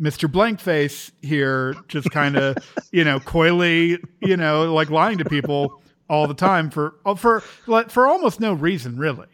Mr. 0.00 0.32
Blankface 0.32 1.10
here 1.20 1.74
just 1.86 2.10
kind 2.10 2.34
of, 2.34 2.56
you 2.90 3.04
know, 3.04 3.20
coyly, 3.20 3.98
you 4.20 4.34
know, 4.34 4.72
like 4.72 4.88
lying 4.88 5.18
to 5.18 5.26
people 5.26 5.79
all 6.10 6.26
the 6.26 6.34
time 6.34 6.68
for 6.68 6.96
for 7.16 7.40
for 7.40 8.06
almost 8.06 8.40
no 8.40 8.52
reason 8.52 8.98
really. 8.98 9.28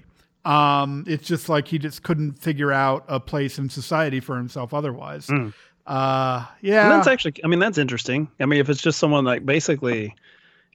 Um, 0.44 1.04
it's 1.08 1.26
just 1.26 1.48
like 1.48 1.66
he 1.66 1.78
just 1.78 2.04
couldn't 2.04 2.34
figure 2.34 2.70
out 2.70 3.04
a 3.08 3.18
place 3.18 3.58
in 3.58 3.68
society 3.68 4.20
for 4.20 4.36
himself 4.36 4.72
otherwise. 4.72 5.26
Mm. 5.26 5.52
Uh, 5.86 6.44
yeah, 6.60 6.84
and 6.84 6.92
that's 6.92 7.08
actually. 7.08 7.34
I 7.42 7.48
mean, 7.48 7.58
that's 7.58 7.78
interesting. 7.78 8.28
I 8.38 8.46
mean, 8.46 8.60
if 8.60 8.68
it's 8.68 8.82
just 8.82 8.98
someone 8.98 9.24
like 9.24 9.44
basically, 9.44 10.14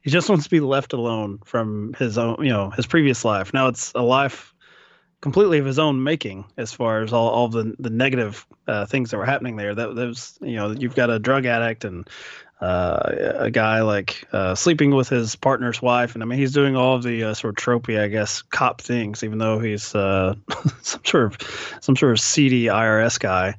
he 0.01 0.09
just 0.09 0.27
wants 0.27 0.43
to 0.45 0.49
be 0.49 0.59
left 0.59 0.91
alone 0.91 1.39
from 1.45 1.93
his 1.99 2.17
own, 2.17 2.37
you 2.39 2.49
know, 2.49 2.71
his 2.71 2.85
previous 2.85 3.23
life. 3.23 3.53
Now 3.53 3.67
it's 3.67 3.93
a 3.93 4.01
life 4.01 4.53
completely 5.21 5.59
of 5.59 5.65
his 5.65 5.79
own 5.79 6.03
making, 6.03 6.45
as 6.57 6.73
far 6.73 7.01
as 7.01 7.13
all, 7.13 7.29
all 7.29 7.47
the 7.47 7.75
the 7.79 7.89
negative 7.89 8.45
uh, 8.67 8.85
things 8.85 9.11
that 9.11 9.17
were 9.17 9.25
happening 9.25 9.55
there. 9.55 9.75
That, 9.75 9.95
that 9.95 10.07
was, 10.07 10.37
you 10.41 10.55
know, 10.55 10.71
you've 10.71 10.95
got 10.95 11.09
a 11.09 11.19
drug 11.19 11.45
addict 11.45 11.85
and 11.85 12.09
uh, 12.61 13.33
a 13.37 13.51
guy 13.51 13.81
like 13.81 14.27
uh, 14.33 14.53
sleeping 14.53 14.91
with 14.91 15.09
his 15.09 15.35
partner's 15.35 15.81
wife, 15.81 16.13
and 16.13 16.23
I 16.23 16.25
mean 16.27 16.37
he's 16.37 16.53
doing 16.53 16.75
all 16.75 16.95
of 16.95 17.03
the 17.03 17.23
uh, 17.23 17.33
sort 17.33 17.57
of 17.57 17.63
tropey, 17.63 17.99
I 17.99 18.07
guess, 18.07 18.41
cop 18.43 18.81
things, 18.81 19.23
even 19.23 19.39
though 19.39 19.59
he's 19.59 19.95
uh, 19.95 20.35
some 20.81 21.03
sort 21.03 21.25
of 21.25 21.77
some 21.81 21.95
sort 21.95 22.11
of 22.11 22.19
seedy 22.19 22.65
IRS 22.65 23.19
guy. 23.19 23.55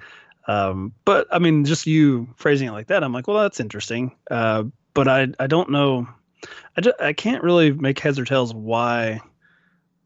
Um, 0.46 0.92
but 1.04 1.26
I 1.32 1.38
mean, 1.38 1.64
just 1.64 1.86
you 1.86 2.28
phrasing 2.36 2.68
it 2.68 2.72
like 2.72 2.88
that, 2.88 3.02
I'm 3.02 3.12
like, 3.12 3.26
well, 3.26 3.42
that's 3.42 3.60
interesting. 3.60 4.14
Uh, 4.30 4.64
but 4.94 5.08
I 5.08 5.28
I 5.40 5.48
don't 5.48 5.70
know, 5.70 6.06
I 6.76 6.80
just, 6.80 7.00
I 7.00 7.12
can't 7.12 7.42
really 7.42 7.72
make 7.72 7.98
heads 7.98 8.18
or 8.18 8.24
tails 8.24 8.54
why 8.54 9.20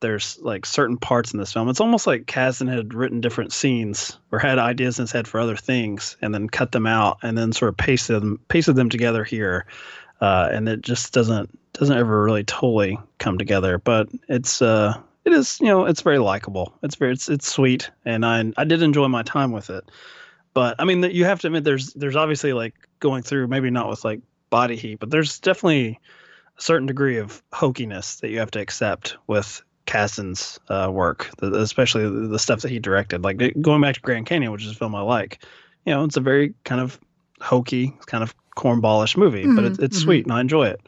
there's 0.07 0.38
like 0.40 0.64
certain 0.64 0.97
parts 0.97 1.33
in 1.33 1.40
this 1.40 1.53
film. 1.53 1.69
It's 1.69 1.81
almost 1.81 2.07
like 2.07 2.27
Kasdan 2.27 2.73
had 2.73 2.95
written 2.95 3.21
different 3.21 3.53
scenes 3.53 4.16
or 4.31 4.38
had 4.38 4.61
ideas 4.61 5.01
in 5.01 5.03
his 5.03 5.11
head 5.11 5.27
for 5.27 5.40
other 5.40 5.57
things 5.57 6.16
and 6.23 6.33
then 6.33 6.49
cut 6.49 6.71
them 6.71 6.87
out 6.87 7.19
and 7.25 7.37
then 7.37 7.53
sort 7.53 7.71
of 7.71 7.77
pasted 7.77 8.23
them 8.23 8.38
pasted 8.47 8.77
them 8.77 8.88
together 8.88 9.25
here. 9.25 9.66
Uh, 10.21 10.49
and 10.53 10.69
it 10.69 10.81
just 10.81 11.12
doesn't 11.12 11.51
doesn't 11.73 11.99
ever 11.99 12.23
really 12.23 12.45
totally 12.45 13.01
come 13.19 13.37
together. 13.37 13.79
But 13.79 14.09
it's 14.29 14.62
uh 14.62 14.97
it 15.25 15.33
is 15.33 15.59
you 15.61 15.66
know 15.66 15.87
it's 15.87 16.03
very 16.03 16.19
likable. 16.19 16.73
It's 16.85 16.95
very 16.95 17.12
it's 17.12 17.29
it's 17.29 17.51
sweet 17.51 17.90
and 18.05 18.25
I 18.25 18.53
I 18.57 18.62
did 18.62 18.83
enjoy 18.83 19.09
my 19.09 19.25
time 19.25 19.51
with 19.51 19.71
it. 19.71 19.90
But 20.55 20.77
I 20.79 20.85
mean 20.85 21.03
you 21.03 21.25
have 21.25 21.40
to 21.40 21.49
admit 21.49 21.64
there's 21.64 21.92
there's 21.95 22.16
obviously 22.16 22.53
like 22.53 22.75
going 23.01 23.25
through 23.25 23.49
maybe 23.49 23.71
not 23.71 23.88
with 23.88 24.05
like 24.05 24.21
body 24.51 24.77
heat, 24.77 25.01
but 25.01 25.11
there's 25.11 25.40
definitely 25.40 25.99
a 26.57 26.62
certain 26.62 26.87
degree 26.87 27.19
of 27.19 27.42
hokiness 27.53 28.21
that 28.21 28.31
you 28.31 28.38
have 28.38 28.53
to 28.53 28.61
accept 28.61 29.16
with 29.27 29.62
Kasdan's 29.87 30.59
uh, 30.68 30.90
work, 30.92 31.31
especially 31.40 32.29
the 32.29 32.38
stuff 32.38 32.61
that 32.62 32.70
he 32.70 32.79
directed. 32.79 33.25
Like 33.25 33.38
going 33.61 33.81
back 33.81 33.94
to 33.94 34.01
Grand 34.01 34.27
Canyon, 34.27 34.53
which 34.53 34.64
is 34.64 34.72
a 34.72 34.75
film 34.75 34.94
I 34.94 35.01
like. 35.01 35.42
You 35.85 35.94
know, 35.94 36.05
it's 36.05 36.16
a 36.16 36.20
very 36.20 36.55
kind 36.64 36.81
of 36.81 36.99
hokey, 37.40 37.96
kind 38.07 38.22
of 38.22 38.35
cornballish 38.57 39.16
movie, 39.16 39.44
mm-hmm, 39.44 39.57
but 39.57 39.64
it, 39.64 39.79
it's 39.79 39.96
mm-hmm. 39.99 40.05
sweet 40.05 40.25
and 40.25 40.33
I 40.33 40.40
enjoy 40.40 40.66
it. 40.68 40.81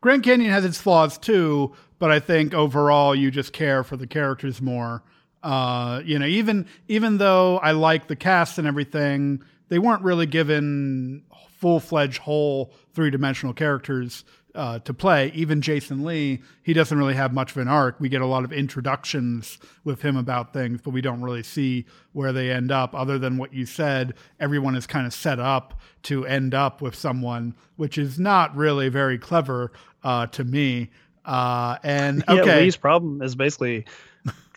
Grand 0.00 0.22
Canyon 0.22 0.50
has 0.50 0.64
its 0.64 0.78
flaws 0.78 1.18
too, 1.18 1.74
but 1.98 2.10
I 2.10 2.20
think 2.20 2.54
overall 2.54 3.14
you 3.14 3.30
just 3.30 3.52
care 3.52 3.82
for 3.82 3.96
the 3.96 4.06
characters 4.06 4.60
more. 4.60 5.02
Uh, 5.42 6.02
you 6.04 6.18
know, 6.18 6.26
even 6.26 6.66
even 6.88 7.18
though 7.18 7.58
I 7.58 7.72
like 7.72 8.08
the 8.08 8.16
cast 8.16 8.58
and 8.58 8.66
everything, 8.66 9.42
they 9.68 9.78
weren't 9.78 10.02
really 10.02 10.26
given 10.26 11.24
full 11.58 11.80
fledged 11.80 12.18
whole 12.18 12.72
three 12.92 13.10
dimensional 13.10 13.52
characters 13.52 14.24
uh, 14.54 14.78
to 14.80 14.94
play. 14.94 15.30
Even 15.34 15.60
Jason 15.60 16.04
Lee, 16.04 16.42
he 16.62 16.72
doesn't 16.72 16.96
really 16.96 17.14
have 17.14 17.32
much 17.32 17.52
of 17.52 17.58
an 17.58 17.68
arc. 17.68 18.00
We 18.00 18.08
get 18.08 18.22
a 18.22 18.26
lot 18.26 18.44
of 18.44 18.52
introductions 18.52 19.58
with 19.84 20.02
him 20.02 20.16
about 20.16 20.52
things, 20.52 20.80
but 20.82 20.90
we 20.90 21.00
don't 21.00 21.22
really 21.22 21.42
see 21.42 21.86
where 22.12 22.32
they 22.32 22.50
end 22.50 22.72
up. 22.72 22.94
Other 22.94 23.18
than 23.18 23.36
what 23.36 23.52
you 23.52 23.66
said, 23.66 24.14
everyone 24.40 24.74
is 24.74 24.86
kind 24.86 25.06
of 25.06 25.12
set 25.12 25.38
up 25.38 25.80
to 26.04 26.26
end 26.26 26.54
up 26.54 26.80
with 26.80 26.94
someone, 26.94 27.54
which 27.76 27.98
is 27.98 28.18
not 28.18 28.56
really 28.56 28.88
very 28.88 29.18
clever 29.18 29.72
uh, 30.02 30.26
to 30.28 30.44
me. 30.44 30.90
Uh, 31.24 31.76
and 31.82 32.24
okay, 32.28 32.46
yeah, 32.46 32.56
Lee's 32.56 32.76
problem 32.76 33.22
is 33.22 33.34
basically 33.34 33.84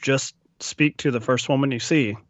just 0.02 0.36
speak 0.60 0.98
to 0.98 1.12
the 1.12 1.20
first 1.20 1.50
woman 1.50 1.72
you 1.72 1.80
see. 1.80 2.18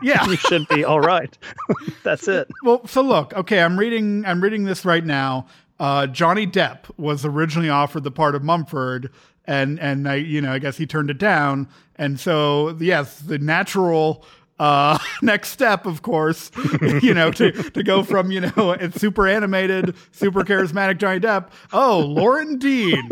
Yeah. 0.00 0.24
you 0.26 0.36
should 0.36 0.68
be 0.68 0.84
all 0.84 1.00
right. 1.00 1.36
That's 2.04 2.28
it. 2.28 2.48
Well, 2.62 2.86
so 2.86 3.02
look, 3.02 3.34
okay, 3.34 3.60
I'm 3.60 3.76
reading 3.76 4.24
I'm 4.24 4.40
reading 4.40 4.62
this 4.62 4.84
right 4.84 5.04
now. 5.04 5.46
Uh, 5.78 6.06
Johnny 6.06 6.46
Depp 6.46 6.90
was 6.96 7.24
originally 7.24 7.70
offered 7.70 8.04
the 8.04 8.10
part 8.10 8.34
of 8.34 8.42
Mumford, 8.42 9.10
and 9.46 9.78
and 9.80 10.08
I, 10.08 10.16
you 10.16 10.40
know, 10.40 10.52
I 10.52 10.58
guess 10.58 10.76
he 10.76 10.86
turned 10.86 11.10
it 11.10 11.18
down. 11.18 11.68
And 11.96 12.18
so, 12.18 12.76
yes, 12.80 13.20
the 13.20 13.38
natural 13.38 14.24
uh, 14.58 14.98
next 15.22 15.50
step, 15.50 15.86
of 15.86 16.02
course, 16.02 16.50
you 17.02 17.14
know, 17.14 17.30
to, 17.32 17.52
to 17.52 17.82
go 17.82 18.02
from, 18.02 18.30
you 18.30 18.40
know, 18.40 18.72
it's 18.72 19.00
super 19.00 19.26
animated, 19.26 19.94
super 20.12 20.42
charismatic 20.42 20.98
Johnny 20.98 21.20
Depp. 21.20 21.50
Oh, 21.72 22.00
Loren 22.00 22.58
Dean. 22.58 23.08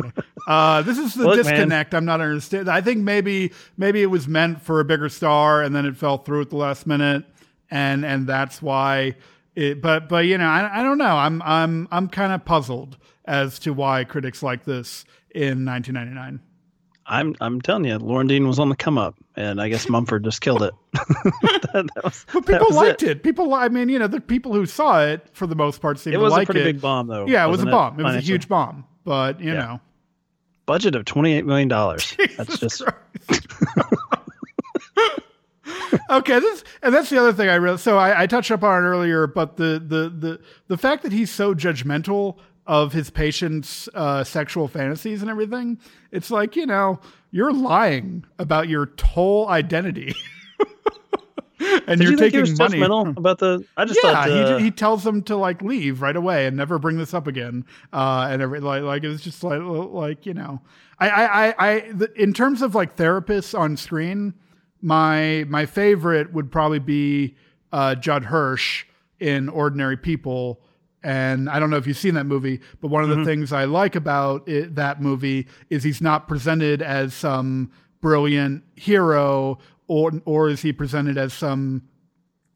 Uh, 0.47 0.83
this 0.83 0.99
is 0.99 1.15
the 1.15 1.25
Look, 1.25 1.37
disconnect. 1.37 1.93
Man. 1.93 1.99
I'm 1.99 2.05
not 2.05 2.21
understanding. 2.21 2.69
I 2.69 2.81
think 2.81 2.99
maybe, 2.99 3.53
maybe 3.77 4.03
it 4.03 4.07
was 4.07 4.29
meant 4.29 4.63
for 4.63 4.81
a 4.81 4.85
bigger 4.85 5.09
star 5.09 5.63
and 5.63 5.75
then 5.75 5.87
it 5.87 5.97
fell 5.97 6.19
through 6.19 6.43
at 6.43 6.51
the 6.51 6.57
last 6.57 6.87
minute. 6.87 7.25
And, 7.71 8.05
and 8.05 8.27
that's 8.27 8.63
why 8.63 9.17
it, 9.57 9.81
but 9.83 10.09
but 10.09 10.27
you 10.27 10.39
know 10.39 10.47
I, 10.47 10.81
I 10.81 10.83
don't 10.83 10.99
know 10.99 11.17
I'm 11.17 11.43
I'm 11.43 11.89
I'm 11.91 12.09
kind 12.09 12.33
of 12.33 12.45
puzzled 12.45 12.97
as 13.25 13.59
to 13.61 13.73
why 13.73 14.05
critics 14.05 14.43
like 14.43 14.65
this 14.65 15.05
in 15.35 15.65
1999. 15.65 16.41
I'm 17.09 17.37
I'm 17.41 17.61
telling 17.61 17.85
you, 17.85 17.99
Loren 17.99 18.27
Dean 18.27 18.49
was 18.49 18.59
on 18.59 18.69
the 18.69 18.75
come 18.75 18.99
up, 18.99 19.15
and 19.37 19.61
I 19.61 19.69
guess 19.69 19.89
Mumford 19.89 20.25
just 20.25 20.41
killed 20.41 20.63
it. 20.63 20.75
that, 20.93 21.89
that 21.95 22.05
was, 22.05 22.27
but 22.33 22.47
people 22.47 22.75
liked 22.75 23.03
it. 23.05 23.11
it. 23.11 23.23
People, 23.23 23.55
I 23.55 23.69
mean, 23.69 23.89
you 23.89 23.99
know, 23.99 24.09
the 24.09 24.21
people 24.21 24.53
who 24.53 24.67
saw 24.67 25.05
it 25.05 25.29
for 25.33 25.47
the 25.47 25.55
most 25.55 25.81
part 25.81 26.01
seemed 26.01 26.15
it 26.15 26.19
was 26.19 26.33
to 26.33 26.39
like 26.39 26.49
a 26.49 26.53
pretty 26.53 26.69
it. 26.69 26.73
big 26.75 26.81
bomb, 26.81 27.07
though. 27.07 27.27
Yeah, 27.27 27.47
it 27.47 27.49
was 27.49 27.63
a 27.63 27.67
bomb. 27.67 28.01
It, 28.01 28.03
was 28.03 28.17
a 28.17 28.21
huge 28.21 28.49
bomb, 28.49 28.85
but 29.05 29.41
you 29.41 29.53
yeah. 29.53 29.59
know, 29.59 29.81
budget 30.67 30.97
of 30.97 31.05
twenty 31.05 31.33
eight 31.33 31.47
million 31.47 31.69
dollars. 31.69 32.17
That's 32.37 32.59
just. 32.59 32.83
okay, 36.11 36.39
this 36.41 36.65
and 36.83 36.95
that's 36.95 37.11
the 37.11 37.19
other 37.19 37.33
thing 37.33 37.49
I 37.49 37.55
really. 37.57 37.79
So 37.79 37.99
I, 37.99 38.23
I 38.23 38.27
touched 38.27 38.51
up 38.51 38.63
on 38.63 38.83
it 38.83 38.87
earlier, 38.87 39.27
but 39.27 39.57
the 39.57 39.83
the 39.85 40.09
the 40.09 40.41
the 40.69 40.77
fact 40.77 41.03
that 41.03 41.13
he's 41.13 41.31
so 41.31 41.55
judgmental 41.55 42.39
of 42.67 42.93
his 42.93 43.11
patients' 43.11 43.89
uh, 43.95 44.25
sexual 44.25 44.69
fantasies 44.69 45.23
and 45.23 45.31
everything, 45.31 45.79
it's 46.11 46.31
like 46.31 46.57
you 46.57 46.67
know 46.67 47.01
you're 47.31 47.53
lying 47.53 48.25
about 48.39 48.69
your 48.69 48.91
whole 49.03 49.49
identity. 49.49 50.15
and 51.87 52.01
Did 52.01 52.01
you're 52.01 52.11
you 52.13 52.17
taking 52.17 52.57
money 52.57 52.83
about 52.83 53.39
the. 53.39 53.65
I 53.77 53.85
just 53.85 54.01
yeah, 54.03 54.13
thought 54.13 54.31
uh... 54.31 54.59
he, 54.59 54.65
he 54.65 54.71
tells 54.71 55.05
them 55.05 55.23
to 55.25 55.37
like 55.37 55.63
leave 55.63 56.03
right 56.03 56.17
away 56.17 56.47
and 56.47 56.57
never 56.57 56.79
bring 56.79 56.99
this 56.99 57.15
up 57.15 57.27
again. 57.27 57.65
Uh, 57.93 58.29
and 58.31 58.43
every 58.43 58.61
like 58.61 58.83
like 58.83 59.05
it's 59.05 59.23
just 59.23 59.43
like 59.43 59.61
like 59.63 60.27
you 60.27 60.35
know, 60.35 60.61
I 60.99 61.09
I 61.09 61.25
I, 61.25 61.55
I 61.59 61.93
the, 61.93 62.13
in 62.21 62.33
terms 62.33 62.63
of 62.63 62.75
like 62.75 62.97
therapists 62.97 63.59
on 63.59 63.77
screen, 63.77 64.35
my 64.87 65.45
my 65.49 65.67
favorite 65.67 66.33
would 66.33 66.53
probably 66.53 66.79
be 66.79 67.35
uh, 67.73 67.97
Judd 67.97 68.27
Hirsch 68.27 68.85
in 69.19 69.49
Ordinary 69.49 69.97
People. 69.97 70.63
And 71.03 71.51
I 71.51 71.59
don't 71.59 71.71
know 71.71 71.77
if 71.77 71.89
you've 71.89 71.97
seen 71.97 72.15
that 72.15 72.27
movie, 72.27 72.61
but 72.81 72.89
one 72.89 73.03
of 73.03 73.09
the 73.09 73.17
mm-hmm. 73.17 73.25
things 73.25 73.53
I 73.53 73.65
like 73.65 73.97
about 73.97 74.49
it, 74.49 74.77
that 74.77 75.03
movie 75.03 75.49
is 75.71 75.83
he's 75.83 76.01
not 76.01 76.29
presented 76.29 76.83
as 76.83 77.15
some 77.15 77.73
brilliant 78.01 78.63
hero, 78.77 79.59
or 79.89 80.13
or 80.25 80.49
is 80.49 80.63
he 80.63 80.73
presented 80.73 81.19
as 81.19 81.35
some, 81.35 81.83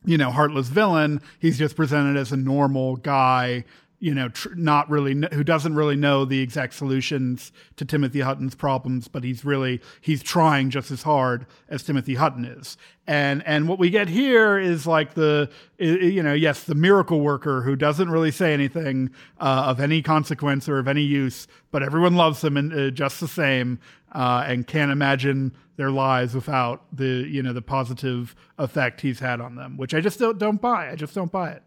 you 0.04 0.16
know, 0.16 0.30
heartless 0.30 0.68
villain? 0.68 1.20
He's 1.40 1.58
just 1.58 1.74
presented 1.74 2.16
as 2.16 2.30
a 2.30 2.36
normal 2.36 2.94
guy 2.94 3.64
you 4.00 4.14
know, 4.14 4.30
tr- 4.30 4.54
not 4.54 4.88
really, 4.88 5.12
kn- 5.12 5.30
who 5.32 5.44
doesn't 5.44 5.74
really 5.74 5.94
know 5.94 6.24
the 6.24 6.40
exact 6.40 6.74
solutions 6.74 7.52
to 7.76 7.84
Timothy 7.84 8.20
Hutton's 8.20 8.54
problems, 8.54 9.08
but 9.08 9.22
he's 9.22 9.44
really, 9.44 9.80
he's 10.00 10.22
trying 10.22 10.70
just 10.70 10.90
as 10.90 11.02
hard 11.02 11.46
as 11.68 11.82
Timothy 11.82 12.14
Hutton 12.14 12.46
is. 12.46 12.78
And, 13.06 13.46
and 13.46 13.68
what 13.68 13.78
we 13.78 13.90
get 13.90 14.08
here 14.08 14.58
is 14.58 14.86
like 14.86 15.14
the, 15.14 15.50
you 15.78 16.22
know, 16.22 16.32
yes, 16.32 16.64
the 16.64 16.74
miracle 16.74 17.20
worker 17.20 17.60
who 17.60 17.76
doesn't 17.76 18.10
really 18.10 18.30
say 18.30 18.54
anything 18.54 19.10
uh, 19.38 19.64
of 19.66 19.80
any 19.80 20.00
consequence 20.00 20.68
or 20.68 20.78
of 20.78 20.88
any 20.88 21.02
use, 21.02 21.46
but 21.70 21.82
everyone 21.82 22.14
loves 22.14 22.42
him 22.42 22.56
and 22.56 22.72
uh, 22.72 22.90
just 22.90 23.20
the 23.20 23.28
same, 23.28 23.78
uh, 24.12 24.44
and 24.46 24.66
can't 24.66 24.90
imagine 24.90 25.54
their 25.76 25.90
lives 25.90 26.34
without 26.34 26.84
the, 26.92 27.26
you 27.28 27.42
know, 27.42 27.52
the 27.52 27.62
positive 27.62 28.34
effect 28.58 29.02
he's 29.02 29.20
had 29.20 29.40
on 29.40 29.56
them, 29.56 29.76
which 29.76 29.92
I 29.92 30.00
just 30.00 30.18
don't, 30.18 30.38
don't 30.38 30.60
buy. 30.60 30.90
I 30.90 30.94
just 30.94 31.14
don't 31.14 31.30
buy 31.32 31.50
it. 31.50 31.62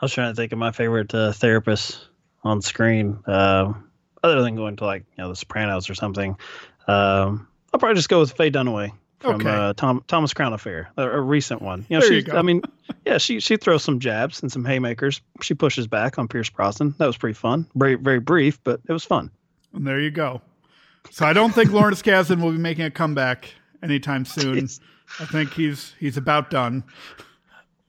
I 0.00 0.04
was 0.04 0.12
trying 0.12 0.30
to 0.32 0.36
think 0.36 0.52
of 0.52 0.58
my 0.58 0.72
favorite 0.72 1.14
uh, 1.14 1.32
therapist 1.32 2.08
on 2.44 2.60
screen, 2.62 3.18
uh, 3.26 3.72
other 4.22 4.42
than 4.42 4.56
going 4.56 4.76
to 4.76 4.84
like 4.84 5.04
you 5.16 5.22
know 5.22 5.28
The 5.30 5.36
Sopranos 5.36 5.88
or 5.90 5.94
something. 5.94 6.36
Um, 6.86 7.48
I'll 7.72 7.80
probably 7.80 7.96
just 7.96 8.08
go 8.08 8.20
with 8.20 8.32
Faye 8.32 8.50
Dunaway 8.50 8.92
from 9.20 9.36
Okay. 9.36 9.48
uh, 9.50 9.72
Tom 9.74 10.04
Thomas 10.06 10.32
Crown 10.34 10.52
Affair, 10.52 10.90
a, 10.96 11.08
a 11.08 11.20
recent 11.20 11.62
one. 11.62 11.86
You 11.88 11.96
know, 11.96 12.00
There 12.00 12.08
she. 12.10 12.14
you 12.16 12.22
go. 12.22 12.36
I 12.36 12.42
mean, 12.42 12.62
yeah, 13.06 13.18
she 13.18 13.40
she 13.40 13.56
throws 13.56 13.82
some 13.82 13.98
jabs 13.98 14.42
and 14.42 14.52
some 14.52 14.64
haymakers. 14.64 15.20
She 15.42 15.54
pushes 15.54 15.86
back 15.86 16.18
on 16.18 16.28
Pierce 16.28 16.50
Brosnan. 16.50 16.94
That 16.98 17.06
was 17.06 17.16
pretty 17.16 17.34
fun. 17.34 17.66
Very 17.74 17.94
very 17.96 18.20
brief, 18.20 18.62
but 18.64 18.80
it 18.88 18.92
was 18.92 19.04
fun. 19.04 19.30
And 19.72 19.86
there 19.86 20.00
you 20.00 20.10
go. 20.10 20.40
So 21.10 21.24
I 21.24 21.32
don't 21.32 21.52
think 21.54 21.70
Lawrence 21.72 22.02
Kasdan 22.02 22.42
will 22.42 22.52
be 22.52 22.58
making 22.58 22.84
a 22.84 22.90
comeback 22.90 23.50
anytime 23.82 24.24
soon. 24.24 24.68
I 25.20 25.24
think 25.24 25.52
he's 25.54 25.94
he's 25.98 26.16
about 26.16 26.50
done. 26.50 26.84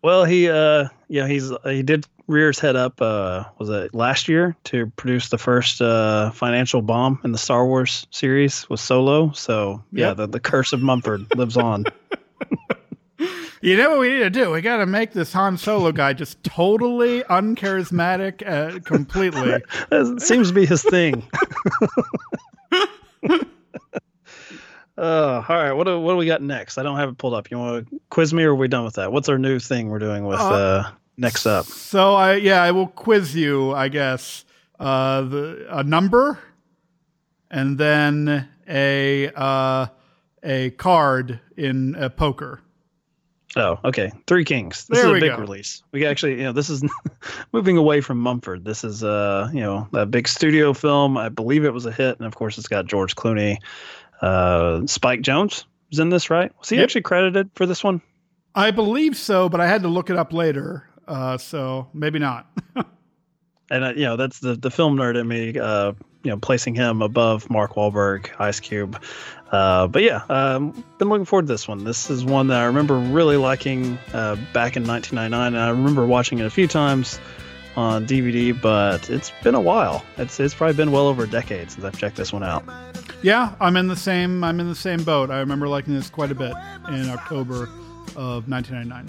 Well, 0.01 0.23
he 0.25 0.49
uh 0.49 0.87
yeah 1.09 1.27
he's 1.27 1.51
he 1.65 1.83
did 1.83 2.05
rear 2.27 2.47
his 2.47 2.59
head 2.59 2.75
up 2.75 3.01
uh 3.01 3.45
was 3.57 3.69
it 3.69 3.93
last 3.93 4.27
year 4.27 4.55
to 4.65 4.87
produce 4.97 5.29
the 5.29 5.37
first 5.37 5.81
uh 5.81 6.29
financial 6.31 6.81
bomb 6.81 7.19
in 7.23 7.31
the 7.31 7.37
Star 7.37 7.65
Wars 7.65 8.05
series 8.11 8.69
with 8.69 8.79
Solo. 8.79 9.31
So 9.31 9.81
yeah, 9.91 10.07
Yep. 10.09 10.17
the 10.17 10.27
the 10.27 10.39
curse 10.39 10.73
of 10.73 10.81
Mumford 10.81 11.25
lives 11.35 11.57
on. 11.57 11.85
You 13.59 13.75
know 13.75 13.89
what 13.89 13.99
we 14.01 14.09
need 14.09 14.19
to 14.19 14.29
do? 14.29 14.51
We 14.51 14.61
got 14.61 14.77
to 14.77 14.85
make 14.85 15.13
this 15.13 15.33
Han 15.33 15.57
Solo 15.57 15.91
guy 15.91 16.13
just 16.13 16.43
totally 16.43 17.23
uncharismatic, 17.23 18.47
uh, 18.47 18.79
completely. 18.81 19.63
That 19.89 20.21
seems 20.21 20.49
to 20.49 20.53
be 20.53 20.67
his 20.67 20.83
thing. 20.83 21.27
Uh, 24.97 25.43
all 25.47 25.55
right. 25.55 25.71
What 25.73 25.83
do, 25.86 25.99
what 25.99 26.13
do 26.13 26.17
we 26.17 26.25
got 26.25 26.41
next? 26.41 26.77
I 26.77 26.83
don't 26.83 26.97
have 26.97 27.10
it 27.10 27.17
pulled 27.17 27.33
up. 27.36 27.51
You 27.51 27.60
want 27.60 27.89
to 27.89 28.01
quiz 28.10 28.33
me, 28.33 28.43
or 28.43 28.51
are 28.51 28.55
we 28.55 28.67
done 28.67 28.83
with 28.83 28.95
that? 28.95 29.12
What's 29.12 29.29
our 29.29 29.38
new 29.38 29.60
thing 29.60 29.89
we're 29.89 29.99
doing 29.99 30.25
with 30.25 30.39
Uh, 30.39 30.43
uh, 30.49 30.91
next 31.17 31.45
up? 31.45 31.65
So 31.65 32.15
I 32.15 32.36
yeah, 32.36 32.62
I 32.63 32.71
will 32.71 32.88
quiz 32.88 33.36
you, 33.36 33.73
I 33.73 33.89
guess. 33.89 34.43
Uh 34.79 35.21
the 35.21 35.67
a 35.69 35.83
number 35.83 36.39
and 37.49 37.77
then 37.77 38.47
a 38.67 39.31
uh 39.36 39.88
a 40.43 40.69
card 40.71 41.39
in 41.55 41.95
a 41.95 42.10
poker. 42.10 42.62
Oh, 43.55 43.79
okay. 43.86 44.12
Three 44.27 44.45
Kings. 44.45 44.86
This 44.86 44.99
There 45.01 45.15
is 45.15 45.17
a 45.17 45.25
big 45.25 45.31
go. 45.36 45.38
release. 45.41 45.81
We 45.91 46.05
actually, 46.05 46.33
you 46.38 46.43
know, 46.43 46.51
this 46.51 46.69
is 46.69 46.83
moving 47.53 47.75
away 47.77 48.01
from 48.01 48.19
Mumford. 48.19 48.63
This 48.63 48.83
is, 48.83 49.03
uh, 49.03 49.49
you 49.51 49.62
know, 49.62 49.88
a 49.93 50.05
big 50.05 50.27
studio 50.27 50.73
film. 50.73 51.17
I 51.17 51.29
believe 51.29 51.65
it 51.65 51.73
was 51.73 51.86
a 51.88 51.91
hit, 51.91 52.17
and 52.19 52.27
of 52.27 52.36
course, 52.36 52.60
it's 52.60 52.67
got 52.67 52.86
George 52.86 53.15
Clooney. 53.15 53.57
Uh, 54.21 54.86
Spike 54.88 55.21
Jonze 55.21 55.65
was 55.89 55.99
in 55.99 56.10
this, 56.10 56.30
right? 56.30 56.51
Was 56.60 56.69
he 56.69 56.75
Yep. 56.77 56.84
actually 56.84 57.01
credited 57.01 57.49
for 57.56 57.65
this 57.65 57.84
one? 57.84 58.01
I 58.56 58.71
believe 58.71 59.15
so, 59.15 59.49
but 59.49 59.62
I 59.62 59.67
had 59.67 59.84
to 59.84 59.88
look 59.88 60.10
it 60.10 60.17
up 60.17 60.34
later. 60.34 60.89
Uh 61.08 61.38
so 61.38 61.88
maybe 61.93 62.19
not. 62.19 62.47
And 63.69 63.84
uh, 63.84 63.93
you 63.97 64.03
know, 64.06 64.15
that's 64.15 64.39
the 64.39 64.56
the 64.56 64.71
film 64.71 64.95
nerd 64.95 65.19
in 65.19 65.27
me. 65.27 65.60
Uh, 65.60 65.91
you 66.23 66.32
know, 66.32 66.38
placing 66.38 66.73
him 66.73 67.01
above 67.01 67.49
Mark 67.49 67.73
Wahlberg, 67.75 68.30
Ice 68.39 68.62
Cube. 68.62 69.01
Uh, 69.51 69.88
but 69.88 70.03
yeah, 70.03 70.23
um, 70.30 70.71
been 70.97 71.10
looking 71.10 71.25
forward 71.25 71.47
to 71.47 71.53
this 71.53 71.67
one. 71.67 71.84
This 71.84 72.10
is 72.10 72.23
one 72.23 72.47
that 72.47 72.62
I 72.62 72.65
remember 72.65 72.97
really 72.97 73.36
liking 73.36 73.97
uh, 74.13 74.36
back 74.53 74.77
in 74.77 74.88
1999, 74.88 75.53
and 75.53 75.58
I 75.62 75.69
remember 75.69 76.06
watching 76.06 76.39
it 76.39 76.45
a 76.45 76.49
few 76.49 76.65
times 76.67 77.19
on 77.77 78.05
DVD. 78.05 78.59
But 78.59 79.09
it's 79.09 79.31
been 79.43 79.55
a 79.55 79.61
while. 79.61 80.03
It's 80.17 80.37
it's 80.41 80.53
probably 80.53 80.75
been 80.75 80.91
well 80.91 81.07
over 81.07 81.23
a 81.23 81.27
decade 81.27 81.71
since 81.71 81.85
I've 81.85 81.97
checked 81.97 82.17
this 82.17 82.33
one 82.33 82.43
out. 82.43 82.65
Yeah, 83.21 83.55
I'm 83.61 83.77
in 83.77 83.87
the 83.87 83.95
same 83.95 84.43
I'm 84.43 84.59
in 84.59 84.67
the 84.67 84.75
same 84.75 85.03
boat. 85.03 85.31
I 85.31 85.39
remember 85.39 85.69
liking 85.69 85.93
this 85.93 86.09
quite 86.09 86.31
a 86.31 86.35
bit 86.35 86.53
in 86.89 87.09
October 87.09 87.69
of 88.17 88.49
1999. 88.49 89.07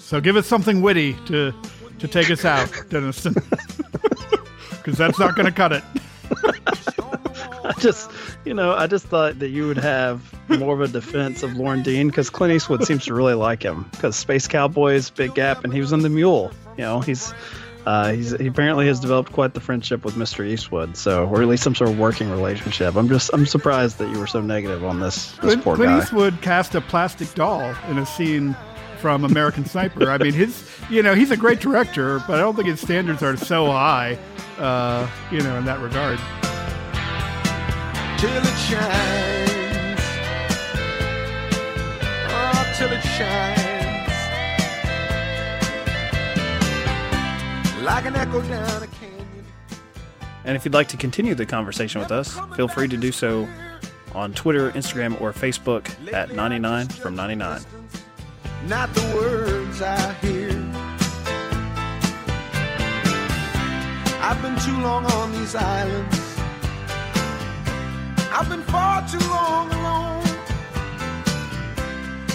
So 0.00 0.20
give 0.20 0.36
us 0.36 0.46
something 0.46 0.82
witty 0.82 1.14
to 1.26 1.54
to 2.00 2.08
take 2.08 2.30
us 2.30 2.44
out, 2.44 2.68
Denniston. 2.88 3.34
Cuz 4.82 4.98
that's 4.98 5.18
not 5.18 5.36
going 5.36 5.46
to 5.46 5.52
cut 5.52 5.72
it. 5.72 5.84
I 7.68 7.72
just, 7.80 8.10
you 8.44 8.52
know, 8.52 8.74
I 8.74 8.86
just 8.86 9.06
thought 9.06 9.38
that 9.38 9.48
you 9.48 9.66
would 9.66 9.78
have 9.78 10.34
more 10.50 10.74
of 10.74 10.80
a 10.82 10.88
defense 10.88 11.42
of 11.42 11.56
Loren 11.56 11.82
Dean 11.82 12.08
because 12.08 12.28
Clint 12.28 12.52
Eastwood 12.52 12.84
seems 12.84 13.06
to 13.06 13.14
really 13.14 13.32
like 13.32 13.62
him 13.62 13.86
because 13.92 14.16
Space 14.16 14.46
Cowboys, 14.46 15.08
Big 15.08 15.34
Gap, 15.34 15.64
and 15.64 15.72
he 15.72 15.80
was 15.80 15.90
in 15.90 16.00
The 16.00 16.10
Mule. 16.10 16.52
You 16.76 16.84
know, 16.84 17.00
he's. 17.00 17.32
Uh, 17.86 18.14
he's 18.14 18.30
he 18.38 18.46
apparently 18.46 18.86
has 18.86 18.98
developed 18.98 19.30
quite 19.30 19.52
the 19.52 19.60
friendship 19.60 20.06
with 20.06 20.14
Mr. 20.14 20.42
Eastwood, 20.42 20.96
so 20.96 21.26
or 21.26 21.42
at 21.42 21.48
least 21.48 21.62
some 21.62 21.74
sort 21.74 21.90
of 21.90 21.98
working 21.98 22.30
relationship. 22.30 22.96
I'm 22.96 23.10
just 23.10 23.28
I'm 23.34 23.44
surprised 23.44 23.98
that 23.98 24.08
you 24.10 24.18
were 24.18 24.26
so 24.26 24.40
negative 24.40 24.82
on 24.86 25.00
this 25.00 25.32
this 25.32 25.38
Clint, 25.40 25.64
poor 25.64 25.76
Clint 25.76 25.90
guy. 25.90 25.98
Eastwood 25.98 26.40
cast 26.40 26.74
a 26.74 26.80
plastic 26.80 27.34
doll 27.34 27.74
in 27.90 27.98
a 27.98 28.06
scene 28.06 28.56
from 29.00 29.22
American 29.22 29.66
Sniper. 29.66 30.10
I 30.10 30.16
mean, 30.16 30.32
his 30.32 30.66
you 30.88 31.02
know 31.02 31.14
he's 31.14 31.30
a 31.30 31.36
great 31.36 31.60
director, 31.60 32.20
but 32.20 32.36
I 32.36 32.40
don't 32.40 32.56
think 32.56 32.68
his 32.68 32.80
standards 32.80 33.22
are 33.22 33.36
so 33.36 33.66
high, 33.66 34.18
uh, 34.56 35.06
you 35.30 35.42
know, 35.42 35.58
in 35.58 35.66
that 35.66 35.82
regard. 35.82 36.18
Till 38.24 38.42
it 38.42 38.56
shines. 38.56 40.00
Oh, 42.30 42.74
till 42.78 42.90
it 42.90 43.02
shines. 43.02 44.12
Like 47.82 48.06
an 48.06 48.16
echo 48.16 48.40
down 48.42 48.82
a 48.82 48.86
canyon. 48.86 49.44
And 50.44 50.56
if 50.56 50.64
you'd 50.64 50.72
like 50.72 50.88
to 50.88 50.96
continue 50.96 51.34
the 51.34 51.44
conversation 51.44 52.00
with 52.00 52.10
us, 52.10 52.38
feel 52.56 52.66
free 52.66 52.88
to 52.88 52.96
do 52.96 53.12
so 53.12 53.46
on 54.14 54.32
Twitter, 54.32 54.70
Instagram, 54.70 55.20
or 55.20 55.32
Facebook 55.32 55.90
at 56.14 56.34
99 56.34 56.88
from 56.88 57.14
99. 57.14 57.60
Not 58.66 58.94
the 58.94 59.02
words 59.14 59.82
I 59.82 60.14
hear. 60.14 60.48
I've 64.22 64.40
been 64.40 64.58
too 64.60 64.80
long 64.80 65.04
on 65.04 65.32
these 65.32 65.54
islands. 65.54 66.23
I've 68.36 68.48
been 68.48 68.62
far 68.62 69.06
too 69.06 69.20
long 69.28 69.70
alone. 69.70 70.24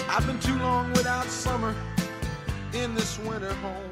I've 0.08 0.26
been 0.26 0.40
too 0.40 0.58
long 0.58 0.88
without 0.92 1.26
summer 1.26 1.74
in 2.72 2.94
this 2.94 3.18
winter 3.18 3.52
home. 3.56 3.89